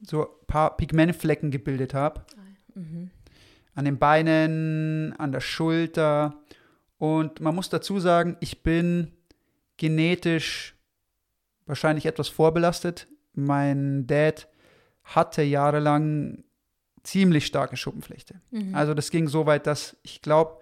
so 0.01 0.23
ein 0.23 0.47
paar 0.47 0.77
Pigmentflecken 0.77 1.51
gebildet 1.51 1.93
habe. 1.93 2.25
Mhm. 2.73 3.11
An 3.75 3.85
den 3.85 3.99
Beinen, 3.99 5.13
an 5.19 5.31
der 5.31 5.39
Schulter. 5.41 6.41
Und 6.97 7.39
man 7.39 7.53
muss 7.53 7.69
dazu 7.69 7.99
sagen, 7.99 8.37
ich 8.39 8.63
bin 8.63 9.11
genetisch 9.77 10.75
wahrscheinlich 11.65 12.05
etwas 12.07 12.27
vorbelastet. 12.29 13.07
Mein 13.33 14.07
Dad 14.07 14.47
hatte 15.03 15.41
jahrelang 15.43 16.43
ziemlich 17.03 17.45
starke 17.45 17.77
Schuppenflechte. 17.77 18.35
Mhm. 18.51 18.75
Also 18.75 18.93
das 18.93 19.09
ging 19.11 19.27
so 19.27 19.45
weit, 19.45 19.67
dass 19.67 19.97
ich 20.03 20.21
glaube, 20.21 20.59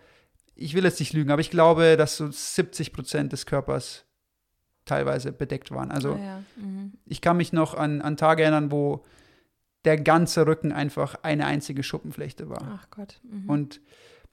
ich 0.56 0.74
will 0.74 0.84
jetzt 0.84 1.00
nicht 1.00 1.14
lügen, 1.14 1.32
aber 1.32 1.42
ich 1.42 1.52
glaube, 1.52 1.98
dass 1.98 2.18
so 2.18 2.30
70 2.32 2.94
Prozent 2.94 3.32
des 3.34 3.46
Körpers 3.46 4.06
teilweise 4.86 5.32
bedeckt 5.32 5.72
waren. 5.72 5.92
Also 5.92 6.14
Ah, 6.14 6.18
ja. 6.20 6.44
mhm. 6.58 6.94
ich 7.06 7.22
kann 7.22 7.38
mich 7.38 7.54
noch 7.54 7.74
an, 7.76 8.02
an 8.02 8.18
Tage 8.18 8.44
erinnern, 8.44 8.72
wo 8.72 9.04
der 9.86 9.98
ganze 9.98 10.46
Rücken 10.46 10.72
einfach 10.72 11.16
eine 11.24 11.46
einzige 11.46 11.84
Schuppenflechte 11.84 12.50
war. 12.50 12.80
Ach 12.82 12.90
Gott. 12.92 13.20
Mhm. 13.24 13.50
Und 13.50 13.82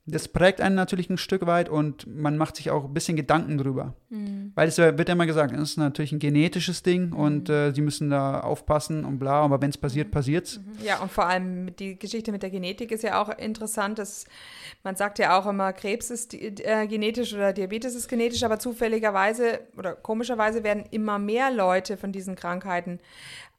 das 0.09 0.29
prägt 0.29 0.61
einen 0.61 0.75
natürlich 0.75 1.09
ein 1.09 1.17
Stück 1.17 1.45
weit 1.45 1.67
und 1.67 2.07
man 2.07 2.37
macht 2.37 2.55
sich 2.55 2.71
auch 2.71 2.85
ein 2.85 2.93
bisschen 2.93 3.17
Gedanken 3.17 3.57
drüber. 3.57 3.93
Mhm. 4.09 4.53
Weil 4.55 4.69
es 4.69 4.77
wird 4.77 5.09
ja 5.09 5.13
immer 5.13 5.25
gesagt, 5.25 5.53
das 5.53 5.71
ist 5.71 5.77
natürlich 5.77 6.13
ein 6.13 6.19
genetisches 6.19 6.81
Ding 6.81 7.11
und 7.11 7.49
äh, 7.49 7.73
sie 7.73 7.81
müssen 7.81 8.09
da 8.09 8.39
aufpassen 8.39 9.03
und 9.03 9.19
bla, 9.19 9.41
aber 9.41 9.61
wenn 9.61 9.69
es 9.69 9.77
passiert, 9.77 10.09
passiert's. 10.09 10.61
Ja, 10.81 10.99
und 10.99 11.11
vor 11.11 11.27
allem 11.27 11.75
die 11.75 11.99
Geschichte 11.99 12.31
mit 12.31 12.41
der 12.41 12.49
Genetik 12.49 12.91
ist 12.91 13.03
ja 13.03 13.21
auch 13.21 13.29
interessant. 13.37 13.99
Dass, 13.99 14.23
man 14.83 14.95
sagt 14.95 15.19
ja 15.19 15.37
auch 15.37 15.45
immer, 15.45 15.73
Krebs 15.73 16.09
ist 16.09 16.33
äh, 16.33 16.87
genetisch 16.87 17.33
oder 17.33 17.51
Diabetes 17.51 17.93
ist 17.93 18.07
genetisch, 18.07 18.43
aber 18.43 18.59
zufälligerweise 18.59 19.59
oder 19.77 19.93
komischerweise 19.93 20.63
werden 20.63 20.85
immer 20.89 21.19
mehr 21.19 21.51
Leute 21.51 21.97
von 21.97 22.13
diesen 22.13 22.35
Krankheiten 22.35 22.99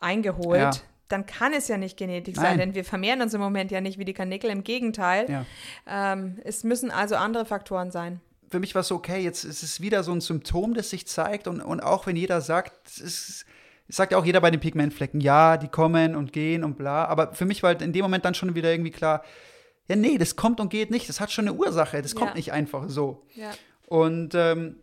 eingeholt. 0.00 0.58
Ja. 0.58 0.70
Dann 1.08 1.26
kann 1.26 1.52
es 1.54 1.68
ja 1.68 1.76
nicht 1.78 1.96
Genetik 1.96 2.36
Nein. 2.36 2.44
sein, 2.44 2.58
denn 2.58 2.74
wir 2.74 2.84
vermehren 2.84 3.22
uns 3.22 3.32
im 3.34 3.40
Moment 3.40 3.70
ja 3.70 3.80
nicht 3.80 3.98
wie 3.98 4.04
die 4.04 4.14
Kanickel. 4.14 4.50
Im 4.50 4.62
Gegenteil. 4.64 5.26
Ja. 5.28 5.46
Ähm, 5.86 6.38
es 6.44 6.64
müssen 6.64 6.90
also 6.90 7.16
andere 7.16 7.46
Faktoren 7.46 7.90
sein. 7.90 8.20
Für 8.50 8.60
mich 8.60 8.74
war 8.74 8.80
es 8.80 8.88
so, 8.88 8.94
okay, 8.96 9.20
jetzt 9.20 9.44
ist 9.44 9.62
es 9.62 9.80
wieder 9.80 10.02
so 10.02 10.12
ein 10.12 10.20
Symptom, 10.20 10.74
das 10.74 10.90
sich 10.90 11.06
zeigt 11.06 11.48
und, 11.48 11.60
und 11.60 11.80
auch 11.80 12.06
wenn 12.06 12.16
jeder 12.16 12.40
sagt, 12.40 12.72
es 12.88 12.98
ist, 12.98 13.46
sagt 13.88 14.12
ja 14.12 14.18
auch 14.18 14.24
jeder 14.24 14.40
bei 14.40 14.50
den 14.50 14.60
Pigmentflecken, 14.60 15.20
ja, 15.20 15.56
die 15.58 15.68
kommen 15.68 16.16
und 16.16 16.32
gehen 16.32 16.64
und 16.64 16.76
bla, 16.78 17.04
aber 17.06 17.34
für 17.34 17.44
mich 17.44 17.62
war 17.62 17.68
halt 17.68 17.82
in 17.82 17.92
dem 17.92 18.02
Moment 18.02 18.24
dann 18.24 18.34
schon 18.34 18.54
wieder 18.54 18.70
irgendwie 18.70 18.90
klar, 18.90 19.22
ja, 19.86 19.96
nee, 19.96 20.16
das 20.18 20.36
kommt 20.36 20.60
und 20.60 20.70
geht 20.70 20.90
nicht, 20.90 21.08
das 21.10 21.20
hat 21.20 21.30
schon 21.30 21.48
eine 21.48 21.56
Ursache, 21.58 22.00
das 22.00 22.14
kommt 22.14 22.30
Ja. 22.30 22.36
nicht 22.36 22.52
einfach 22.52 22.88
so. 22.88 23.26
Ja. 23.34 23.50
Und 23.86 24.34
ähm, 24.34 24.76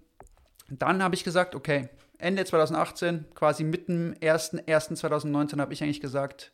dann 0.70 1.02
habe 1.04 1.16
ich 1.16 1.24
gesagt, 1.24 1.56
okay, 1.56 1.90
Ende 2.18 2.46
2018, 2.46 3.26
quasi 3.36 3.64
mitten 3.64 4.14
1.1.2019 4.16 5.60
habe 5.60 5.74
ich 5.74 5.84
eigentlich 5.84 6.02
gesagt, 6.02 6.54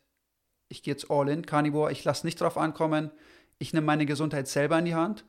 ich 0.68 0.82
gehe 0.82 0.92
jetzt 0.94 1.10
all 1.10 1.28
in, 1.28 1.44
Carnivore, 1.46 1.92
ich 1.92 2.04
lasse 2.04 2.26
nicht 2.26 2.40
drauf 2.40 2.56
ankommen, 2.56 3.10
ich 3.58 3.72
nehme 3.72 3.86
meine 3.86 4.06
Gesundheit 4.06 4.48
selber 4.48 4.78
in 4.78 4.84
die 4.86 4.94
Hand. 4.94 5.24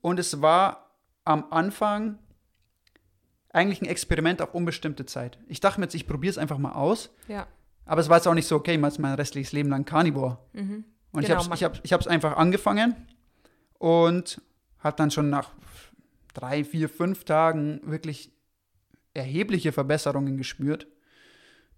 Und 0.00 0.18
es 0.18 0.40
war 0.42 0.96
am 1.24 1.44
Anfang 1.50 2.18
eigentlich 3.52 3.82
ein 3.82 3.86
Experiment 3.86 4.40
auf 4.42 4.54
unbestimmte 4.54 5.06
Zeit. 5.06 5.38
Ich 5.48 5.60
dachte 5.60 5.80
mir 5.80 5.86
jetzt, 5.86 5.94
ich 5.94 6.06
probiere 6.06 6.30
es 6.30 6.38
einfach 6.38 6.58
mal 6.58 6.72
aus, 6.72 7.10
Ja. 7.28 7.46
aber 7.84 8.00
es 8.00 8.08
war 8.08 8.16
jetzt 8.16 8.26
auch 8.26 8.34
nicht 8.34 8.46
so, 8.46 8.56
okay, 8.56 8.74
ich 8.74 8.80
mache 8.80 9.00
mein 9.00 9.14
restliches 9.14 9.52
Leben 9.52 9.68
lang 9.70 9.84
Carnivore. 9.84 10.38
Und 10.54 11.22
ich 11.22 11.26
Genau, 11.28 11.44
habe 11.44 11.54
ich 11.54 11.64
hab, 11.64 11.80
ich 11.84 11.92
hab's 11.92 12.06
einfach 12.06 12.36
angefangen 12.36 12.94
und 13.78 14.40
habe 14.78 14.96
dann 14.96 15.10
schon 15.10 15.30
nach 15.30 15.50
drei, 16.34 16.64
vier, 16.64 16.88
fünf 16.88 17.24
Tagen 17.24 17.80
wirklich 17.84 18.32
erhebliche 19.14 19.72
Verbesserungen 19.72 20.36
gespürt. 20.36 20.86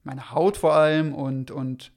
Meine 0.03 0.33
Haut 0.33 0.57
vor 0.57 0.75
allem 0.75 1.15
und, 1.15 1.51
und 1.51 1.93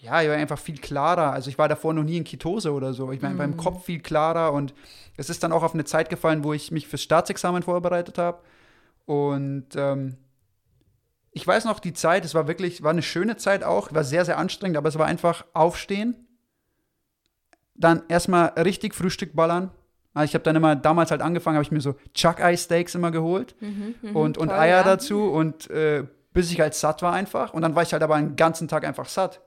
ja, 0.00 0.20
ich 0.20 0.28
war 0.28 0.36
einfach 0.36 0.58
viel 0.58 0.78
klarer. 0.78 1.32
Also 1.32 1.48
ich 1.48 1.58
war 1.58 1.68
davor 1.68 1.94
noch 1.94 2.02
nie 2.02 2.16
in 2.16 2.24
Ketose 2.24 2.72
oder 2.72 2.92
so. 2.92 3.12
Ich 3.12 3.22
war 3.22 3.32
beim 3.34 3.56
Kopf 3.56 3.84
viel 3.84 4.00
klarer 4.00 4.52
und 4.52 4.74
es 5.16 5.30
ist 5.30 5.42
dann 5.42 5.52
auch 5.52 5.62
auf 5.62 5.74
eine 5.74 5.84
Zeit 5.84 6.10
gefallen, 6.10 6.42
wo 6.42 6.52
ich 6.52 6.72
mich 6.72 6.88
fürs 6.88 7.02
Staatsexamen 7.02 7.62
vorbereitet 7.62 8.18
habe. 8.18 8.42
Und 9.06 9.68
ähm, 9.76 10.16
ich 11.30 11.46
weiß 11.46 11.64
noch, 11.64 11.80
die 11.80 11.92
Zeit, 11.92 12.24
es 12.24 12.34
war 12.34 12.48
wirklich, 12.48 12.82
war 12.82 12.90
eine 12.90 13.02
schöne 13.02 13.36
Zeit 13.36 13.62
auch, 13.64 13.92
war 13.92 14.04
sehr, 14.04 14.24
sehr 14.24 14.38
anstrengend, 14.38 14.76
aber 14.76 14.88
es 14.88 14.98
war 14.98 15.06
einfach 15.06 15.44
aufstehen, 15.54 16.26
dann 17.74 18.02
erstmal 18.08 18.48
richtig 18.58 18.94
Frühstück 18.94 19.34
ballern. 19.34 19.70
Also 20.14 20.30
ich 20.30 20.34
habe 20.34 20.44
dann 20.44 20.56
immer, 20.56 20.76
damals 20.76 21.10
halt 21.10 21.22
angefangen, 21.22 21.56
habe 21.56 21.64
ich 21.64 21.70
mir 21.70 21.80
so 21.80 21.94
Chuck-Eye-Steaks 22.14 22.94
immer 22.94 23.10
geholt 23.10 23.54
und, 24.14 24.38
und 24.38 24.48
toll, 24.48 24.58
Eier 24.58 24.78
ja. 24.78 24.82
dazu 24.82 25.30
und 25.30 25.70
äh, 25.70 26.04
bis 26.32 26.50
ich 26.50 26.60
halt 26.60 26.74
satt 26.74 27.02
war 27.02 27.12
einfach. 27.12 27.54
Und 27.54 27.62
dann 27.62 27.74
war 27.74 27.82
ich 27.82 27.92
halt 27.92 28.02
aber 28.02 28.16
den 28.16 28.36
ganzen 28.36 28.68
Tag 28.68 28.84
einfach 28.86 29.08
satt. 29.08 29.40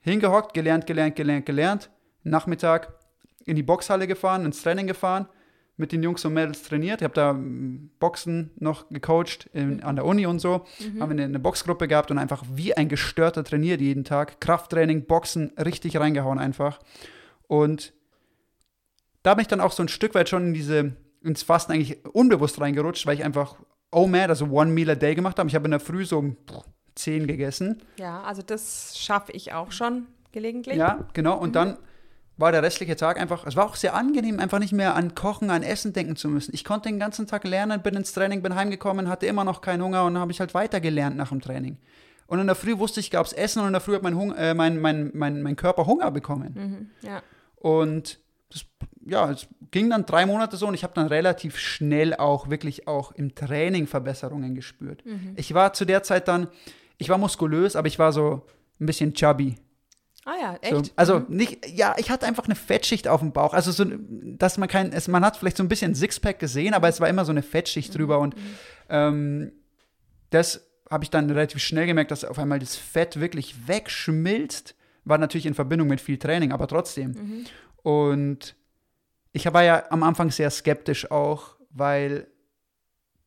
Hingehockt, 0.00 0.54
gelernt, 0.54 0.86
gelernt, 0.86 1.16
gelernt, 1.16 1.46
gelernt. 1.46 1.90
Nachmittag 2.22 2.92
in 3.44 3.56
die 3.56 3.62
Boxhalle 3.62 4.06
gefahren, 4.06 4.44
ins 4.44 4.62
Training 4.62 4.86
gefahren, 4.86 5.28
mit 5.76 5.92
den 5.92 6.02
Jungs 6.02 6.24
und 6.24 6.34
Mädels 6.34 6.62
trainiert. 6.62 7.00
Ich 7.00 7.04
habe 7.04 7.14
da 7.14 7.32
mm, 7.32 7.90
Boxen 7.98 8.50
noch 8.56 8.88
gecoacht 8.90 9.50
in, 9.52 9.82
an 9.82 9.96
der 9.96 10.04
Uni 10.04 10.26
und 10.26 10.38
so. 10.38 10.64
Haben 11.00 11.12
eine, 11.12 11.24
eine 11.24 11.38
Boxgruppe 11.38 11.88
gehabt 11.88 12.10
und 12.10 12.18
einfach 12.18 12.44
wie 12.52 12.76
ein 12.76 12.88
Gestörter 12.88 13.44
trainiert 13.44 13.80
jeden 13.80 14.04
Tag. 14.04 14.40
Krafttraining, 14.40 15.06
Boxen, 15.06 15.52
richtig 15.58 15.98
reingehauen 15.98 16.38
einfach. 16.38 16.80
Und 17.48 17.92
da 19.24 19.34
bin 19.34 19.42
ich 19.42 19.48
dann 19.48 19.60
auch 19.60 19.72
so 19.72 19.82
ein 19.82 19.88
Stück 19.88 20.14
weit 20.14 20.28
schon 20.28 20.48
in 20.48 20.54
diese, 20.54 20.92
ins 21.22 21.42
Fasten 21.42 21.72
eigentlich 21.72 22.04
unbewusst 22.04 22.60
reingerutscht, 22.60 23.06
weil 23.06 23.16
ich 23.16 23.24
einfach 23.24 23.56
OMAD, 23.90 24.28
also 24.28 24.46
One 24.46 24.70
Meal 24.70 24.90
a 24.90 24.94
Day 24.94 25.16
gemacht 25.16 25.38
habe. 25.38 25.48
Ich 25.48 25.54
habe 25.56 25.64
in 25.64 25.72
der 25.72 25.80
Früh 25.80 26.04
so 26.04 26.22
pff, 26.22 26.62
zehn 26.94 27.26
gegessen. 27.26 27.82
Ja, 27.98 28.22
also 28.22 28.42
das 28.42 28.96
schaffe 28.98 29.32
ich 29.32 29.52
auch 29.52 29.72
schon 29.72 30.06
gelegentlich. 30.30 30.76
Ja, 30.76 31.08
genau. 31.14 31.38
Und 31.38 31.56
dann 31.56 31.78
war 32.36 32.52
der 32.52 32.62
restliche 32.62 32.96
Tag 32.96 33.18
einfach, 33.18 33.46
es 33.46 33.56
war 33.56 33.64
auch 33.64 33.76
sehr 33.76 33.94
angenehm, 33.94 34.40
einfach 34.40 34.58
nicht 34.58 34.72
mehr 34.72 34.94
an 34.94 35.14
Kochen, 35.14 35.50
an 35.50 35.62
Essen 35.62 35.92
denken 35.92 36.16
zu 36.16 36.28
müssen. 36.28 36.52
Ich 36.52 36.64
konnte 36.64 36.88
den 36.88 36.98
ganzen 36.98 37.26
Tag 37.26 37.44
lernen, 37.44 37.80
bin 37.82 37.94
ins 37.94 38.12
Training, 38.12 38.42
bin 38.42 38.54
heimgekommen, 38.54 39.08
hatte 39.08 39.26
immer 39.26 39.44
noch 39.44 39.60
keinen 39.60 39.82
Hunger 39.82 40.04
und 40.04 40.14
dann 40.14 40.20
habe 40.20 40.32
ich 40.32 40.40
halt 40.40 40.52
weiter 40.52 40.80
gelernt 40.80 41.16
nach 41.16 41.30
dem 41.30 41.40
Training. 41.40 41.78
Und 42.26 42.40
in 42.40 42.46
der 42.46 42.56
Früh 42.56 42.76
wusste 42.78 43.00
ich, 43.00 43.10
gab 43.10 43.24
es 43.24 43.32
Essen 43.32 43.60
und 43.60 43.68
in 43.68 43.72
der 43.72 43.80
Früh 43.80 43.94
hat 43.94 44.02
mein, 44.02 44.16
Hung 44.16 44.34
äh, 44.34 44.52
mein, 44.54 44.80
mein, 44.80 45.12
mein, 45.14 45.42
mein 45.42 45.56
Körper 45.56 45.86
Hunger 45.86 46.10
bekommen. 46.10 46.90
Mhm, 47.02 47.08
ja. 47.08 47.22
Und 47.56 48.18
das, 48.50 48.64
ja, 49.06 49.30
es 49.30 49.46
ging 49.70 49.90
dann 49.90 50.06
drei 50.06 50.26
Monate 50.26 50.56
so 50.56 50.66
und 50.66 50.74
ich 50.74 50.82
habe 50.82 50.94
dann 50.94 51.06
relativ 51.06 51.58
schnell 51.58 52.14
auch 52.14 52.48
wirklich 52.48 52.88
auch 52.88 53.12
im 53.12 53.34
Training 53.34 53.86
Verbesserungen 53.86 54.54
gespürt. 54.54 55.02
Ich 55.36 55.52
war 55.54 55.72
zu 55.72 55.84
der 55.84 56.02
Zeit 56.02 56.28
dann, 56.28 56.48
ich 56.98 57.08
war 57.08 57.18
muskulös, 57.18 57.76
aber 57.76 57.88
ich 57.88 57.98
war 57.98 58.12
so 58.12 58.46
ein 58.80 58.86
bisschen 58.86 59.14
chubby. 59.14 59.56
Ah 60.26 60.34
ja, 60.40 60.70
So, 60.70 60.78
echt? 60.80 60.92
also 60.96 61.18
nicht, 61.28 61.66
ja, 61.68 61.94
ich 61.98 62.10
hatte 62.10 62.26
einfach 62.26 62.46
eine 62.46 62.54
Fettschicht 62.54 63.08
auf 63.08 63.20
dem 63.20 63.32
Bauch. 63.32 63.52
Also 63.52 63.72
so, 63.72 63.84
dass 63.84 64.56
man 64.56 64.68
kein, 64.68 64.92
es, 64.92 65.06
man 65.06 65.22
hat 65.24 65.36
vielleicht 65.36 65.58
so 65.58 65.62
ein 65.62 65.68
bisschen 65.68 65.94
Sixpack 65.94 66.38
gesehen, 66.38 66.72
aber 66.72 66.88
es 66.88 66.98
war 67.00 67.08
immer 67.08 67.26
so 67.26 67.30
eine 67.32 67.42
Fettschicht 67.42 67.94
drüber 67.96 68.18
und 68.20 68.34
ähm, 68.88 69.52
das 70.30 70.66
habe 70.90 71.04
ich 71.04 71.10
dann 71.10 71.28
relativ 71.28 71.62
schnell 71.62 71.86
gemerkt, 71.86 72.10
dass 72.10 72.24
auf 72.24 72.38
einmal 72.38 72.58
das 72.58 72.76
Fett 72.76 73.20
wirklich 73.20 73.68
wegschmilzt. 73.68 74.74
War 75.04 75.18
natürlich 75.18 75.46
in 75.46 75.54
Verbindung 75.54 75.88
mit 75.88 76.00
viel 76.00 76.16
Training, 76.18 76.52
aber 76.52 76.66
trotzdem. 76.68 77.44
Und 77.82 78.56
ich 79.34 79.52
war 79.52 79.64
ja 79.64 79.82
am 79.90 80.04
Anfang 80.04 80.30
sehr 80.30 80.48
skeptisch 80.48 81.10
auch, 81.10 81.56
weil 81.70 82.28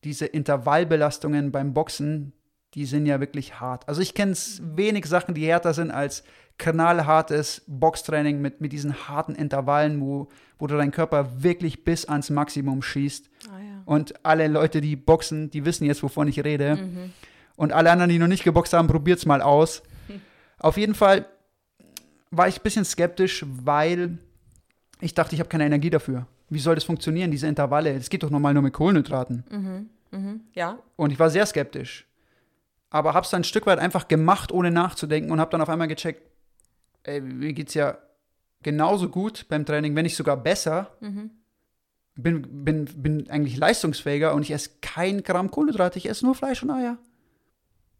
diese 0.04 0.24
Intervallbelastungen 0.24 1.52
beim 1.52 1.74
Boxen, 1.74 2.32
die 2.74 2.86
sind 2.86 3.04
ja 3.04 3.20
wirklich 3.20 3.60
hart. 3.60 3.86
Also 3.88 4.00
ich 4.00 4.14
kenne 4.14 4.34
wenig 4.62 5.04
Sachen, 5.04 5.34
die 5.34 5.46
härter 5.46 5.74
sind 5.74 5.90
als 5.90 6.24
knallhartes 6.56 7.62
Boxtraining 7.66 8.40
mit, 8.40 8.60
mit 8.62 8.72
diesen 8.72 9.06
harten 9.06 9.34
Intervallen, 9.34 10.00
wo, 10.00 10.28
wo 10.58 10.66
du 10.66 10.76
deinen 10.76 10.92
Körper 10.92 11.42
wirklich 11.42 11.84
bis 11.84 12.06
ans 12.06 12.30
Maximum 12.30 12.80
schießt. 12.80 13.28
Ah 13.50 13.58
ja. 13.58 13.82
Und 13.84 14.24
alle 14.24 14.48
Leute, 14.48 14.80
die 14.80 14.96
boxen, 14.96 15.50
die 15.50 15.66
wissen 15.66 15.84
jetzt, 15.84 16.02
wovon 16.02 16.26
ich 16.26 16.42
rede. 16.42 16.78
Und 17.56 17.72
alle 17.72 17.90
anderen, 17.90 18.10
die 18.10 18.18
noch 18.18 18.28
nicht 18.28 18.44
geboxt 18.44 18.72
haben, 18.72 18.88
probiert's 18.88 19.26
mal 19.26 19.42
aus. 19.42 19.82
Auf 20.58 20.78
jeden 20.78 20.94
Fall 20.94 21.26
war 22.30 22.48
ich 22.48 22.60
ein 22.60 22.62
bisschen 22.62 22.84
skeptisch, 22.86 23.44
weil 23.46 24.18
ich 25.00 25.14
dachte, 25.14 25.34
ich 25.34 25.40
habe 25.40 25.48
keine 25.48 25.64
Energie 25.66 25.90
dafür. 25.90 26.26
Wie 26.48 26.58
soll 26.58 26.74
das 26.74 26.84
funktionieren, 26.84 27.30
diese 27.30 27.46
Intervalle? 27.46 27.94
Das 27.94 28.10
geht 28.10 28.22
doch 28.22 28.30
normal 28.30 28.54
nur 28.54 28.62
mit 28.62 28.72
Kohlenhydraten. 28.72 29.44
Mhm. 30.10 30.40
Ja, 30.54 30.78
Und 30.96 31.12
ich 31.12 31.18
war 31.18 31.30
sehr 31.30 31.44
skeptisch. 31.46 32.06
Aber 32.90 33.12
habe 33.12 33.24
es 33.24 33.30
dann 33.30 33.42
ein 33.42 33.44
Stück 33.44 33.66
weit 33.66 33.78
einfach 33.78 34.08
gemacht, 34.08 34.50
ohne 34.50 34.70
nachzudenken 34.70 35.30
und 35.30 35.40
habe 35.40 35.50
dann 35.50 35.60
auf 35.60 35.68
einmal 35.68 35.88
gecheckt, 35.88 36.22
ey, 37.02 37.20
mir 37.20 37.52
geht's 37.52 37.74
ja 37.74 37.98
genauso 38.62 39.08
gut 39.10 39.46
beim 39.48 39.66
Training, 39.66 39.94
wenn 39.94 40.04
nicht 40.04 40.16
sogar 40.16 40.36
besser. 40.36 40.96
Bin, 42.14 42.64
bin, 42.64 42.86
bin 42.96 43.30
eigentlich 43.30 43.56
leistungsfähiger 43.58 44.34
und 44.34 44.42
ich 44.42 44.50
esse 44.50 44.70
kein 44.80 45.22
Gramm 45.22 45.50
Kohlenhydrate, 45.50 45.98
ich 45.98 46.08
esse 46.08 46.24
nur 46.24 46.34
Fleisch 46.34 46.62
und 46.62 46.70
Eier. 46.70 46.96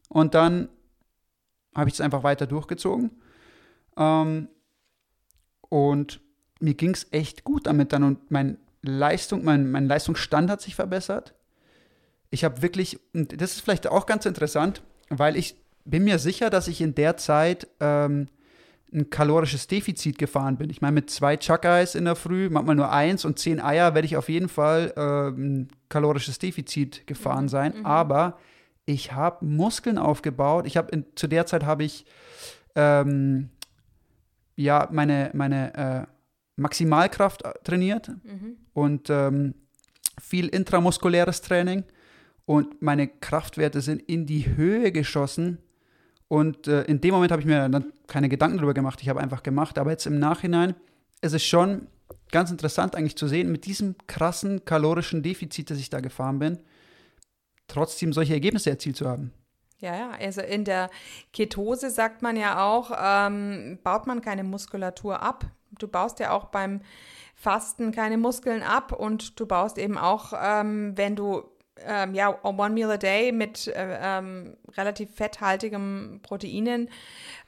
Und 0.08 0.34
dann 0.34 0.68
habe 1.74 1.88
ich 1.90 1.94
es 1.94 2.00
einfach 2.00 2.22
weiter 2.22 2.46
durchgezogen. 2.46 3.10
Ähm, 3.96 4.48
und 5.68 6.20
mir 6.60 6.74
ging 6.74 6.94
es 6.94 7.06
echt 7.10 7.44
gut 7.44 7.66
damit 7.66 7.92
dann 7.92 8.04
und 8.04 8.30
mein 8.30 8.58
Leistung, 8.82 9.44
mein, 9.44 9.70
mein 9.70 9.86
Leistungsstand 9.86 10.50
hat 10.50 10.60
sich 10.60 10.74
verbessert. 10.74 11.34
Ich 12.30 12.44
habe 12.44 12.62
wirklich, 12.62 13.00
und 13.14 13.40
das 13.40 13.52
ist 13.52 13.60
vielleicht 13.60 13.86
auch 13.86 14.06
ganz 14.06 14.26
interessant, 14.26 14.82
weil 15.08 15.36
ich 15.36 15.56
bin 15.84 16.04
mir 16.04 16.18
sicher, 16.18 16.50
dass 16.50 16.68
ich 16.68 16.80
in 16.80 16.94
der 16.94 17.16
Zeit 17.16 17.66
ähm, 17.80 18.28
ein 18.92 19.10
kalorisches 19.10 19.66
Defizit 19.66 20.18
gefahren 20.18 20.56
bin. 20.56 20.70
Ich 20.70 20.80
meine, 20.80 20.94
mit 20.94 21.10
zwei 21.10 21.36
Chuck-Eyes 21.36 21.94
in 21.94 22.04
der 22.04 22.16
Früh, 22.16 22.48
manchmal 22.50 22.76
nur 22.76 22.90
eins 22.90 23.24
und 23.24 23.38
zehn 23.38 23.60
Eier, 23.60 23.94
werde 23.94 24.06
ich 24.06 24.16
auf 24.16 24.28
jeden 24.28 24.48
Fall 24.48 24.92
äh, 24.96 25.28
ein 25.30 25.68
kalorisches 25.88 26.38
Defizit 26.38 27.06
gefahren 27.06 27.48
sein. 27.48 27.84
Aber 27.84 28.38
ich 28.86 29.12
habe 29.12 29.44
Muskeln 29.44 29.98
aufgebaut. 29.98 30.66
Ich 30.66 30.76
habe 30.76 31.04
zu 31.14 31.26
der 31.26 31.46
Zeit 31.46 31.64
habe 31.64 31.84
ich 31.84 32.06
ähm, 32.74 33.50
ja 34.56 34.88
meine, 34.90 35.30
meine 35.34 36.06
äh, 36.06 36.17
Maximalkraft 36.58 37.42
trainiert 37.64 38.10
und 38.72 39.10
ähm, 39.10 39.54
viel 40.20 40.48
intramuskuläres 40.48 41.40
Training. 41.40 41.84
und 42.44 42.80
meine 42.80 43.08
Kraftwerte 43.08 43.80
sind 43.80 44.02
in 44.02 44.24
die 44.26 44.56
Höhe 44.56 44.90
geschossen. 44.90 45.58
Und 46.28 46.66
äh, 46.66 46.82
in 46.84 47.00
dem 47.00 47.14
Moment 47.14 47.30
habe 47.30 47.42
ich 47.42 47.46
mir 47.46 47.68
dann 47.68 47.92
keine 48.06 48.28
Gedanken 48.28 48.56
darüber 48.56 48.74
gemacht. 48.74 49.00
Ich 49.02 49.08
habe 49.08 49.20
einfach 49.20 49.42
gemacht. 49.42 49.78
Aber 49.78 49.90
jetzt 49.90 50.06
im 50.06 50.18
Nachhinein 50.18 50.74
ist 51.20 51.34
es 51.34 51.44
schon 51.44 51.88
ganz 52.30 52.50
interessant 52.50 52.96
eigentlich 52.96 53.16
zu 53.16 53.28
sehen, 53.28 53.52
mit 53.52 53.66
diesem 53.66 53.96
krassen 54.06 54.64
kalorischen 54.64 55.22
Defizit, 55.22 55.70
das 55.70 55.78
ich 55.78 55.90
da 55.90 56.00
gefahren 56.00 56.38
bin, 56.38 56.58
trotzdem 57.66 58.12
solche 58.12 58.32
Ergebnisse 58.34 58.70
erzielt 58.70 58.96
zu 58.96 59.08
haben. 59.08 59.32
Ja, 59.80 59.94
ja, 59.94 60.10
also 60.18 60.40
in 60.40 60.64
der 60.64 60.90
Ketose 61.32 61.90
sagt 61.90 62.22
man 62.22 62.36
ja 62.36 62.64
auch, 62.64 62.90
ähm, 62.98 63.78
baut 63.84 64.06
man 64.06 64.22
keine 64.22 64.42
Muskulatur 64.42 65.22
ab. 65.22 65.46
Du 65.78 65.88
baust 65.88 66.18
ja 66.20 66.32
auch 66.32 66.46
beim 66.46 66.80
Fasten 67.34 67.92
keine 67.92 68.18
Muskeln 68.18 68.62
ab 68.62 68.92
und 68.92 69.38
du 69.38 69.46
baust 69.46 69.78
eben 69.78 69.96
auch, 69.96 70.32
ähm, 70.40 70.92
wenn 70.96 71.14
du 71.16 71.44
ähm, 71.86 72.14
ja, 72.14 72.36
One 72.42 72.70
Meal 72.70 72.90
a 72.90 72.96
Day 72.96 73.32
mit 73.32 73.68
äh, 73.68 73.98
ähm, 74.00 74.56
relativ 74.76 75.14
fetthaltigem 75.14 76.20
Proteinen 76.22 76.90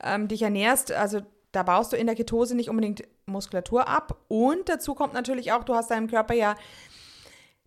ähm, 0.03 0.29
dich 0.29 0.43
ernährst, 0.43 0.93
also 0.93 1.21
da 1.53 1.65
baust 1.65 1.93
du 1.93 1.97
in 1.97 2.07
der 2.07 2.15
Ketose 2.15 2.55
nicht 2.55 2.71
unbedingt 2.71 3.03
Muskulatur 3.27 3.89
ab. 3.89 4.17
Und 4.29 4.69
dazu 4.69 4.95
kommt 4.95 5.15
natürlich 5.15 5.53
auch, 5.53 5.65
du 5.65 5.75
hast 5.75 5.91
deinem 5.91 6.09
Körper 6.09 6.35
ja, 6.35 6.55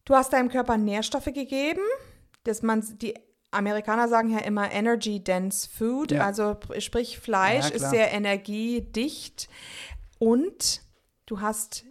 du 0.05 0.15
hast 0.15 0.31
deinem 0.31 0.49
Körper 0.49 0.77
Nährstoffe 0.77 1.25
gegeben, 1.25 1.81
dass 2.45 2.61
man 2.61 2.81
die 2.99 3.13
Amerikaner 3.51 4.07
sagen 4.07 4.31
ja 4.31 4.39
immer 4.39 4.71
Energy 4.71 5.19
Dense 5.23 5.69
Food, 5.69 6.11
Ja. 6.11 6.25
also 6.25 6.55
sprich 6.79 7.19
Fleisch 7.19 7.69
Ja, 7.69 7.75
ist 7.75 7.89
sehr 7.89 8.11
energiedicht 8.11 9.47
und 10.23 10.81
du 11.25 11.41
hast 11.41 11.83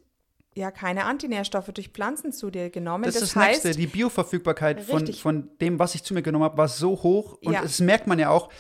ja 0.55 0.71
keine 0.71 1.05
Antinährstoffe 1.05 1.71
durch 1.73 1.88
Pflanzen 1.88 2.33
zu 2.33 2.51
dir 2.51 2.71
genommen. 2.71 3.05
Das, 3.05 3.14
Das, 3.14 3.23
ist 3.25 3.37
das 3.37 3.42
heißt, 3.42 3.64
Nächste. 3.64 3.81
Die 3.81 3.87
Bioverfügbarkeit 3.87 4.81
von, 4.83 5.07
von 5.12 5.51
dem, 5.61 5.79
was 5.79 5.95
ich 5.95 6.03
zu 6.03 6.14
mir 6.14 6.23
genommen 6.23 6.45
habe, 6.45 6.57
war 6.57 6.68
so 6.68 6.90
hoch. 7.03 7.38
Und 7.42 7.53
Ja. 7.53 7.62
das 7.62 7.81
merkt 7.81 8.07
man 8.07 8.18
ja 8.18 8.31
auch, 8.31 8.51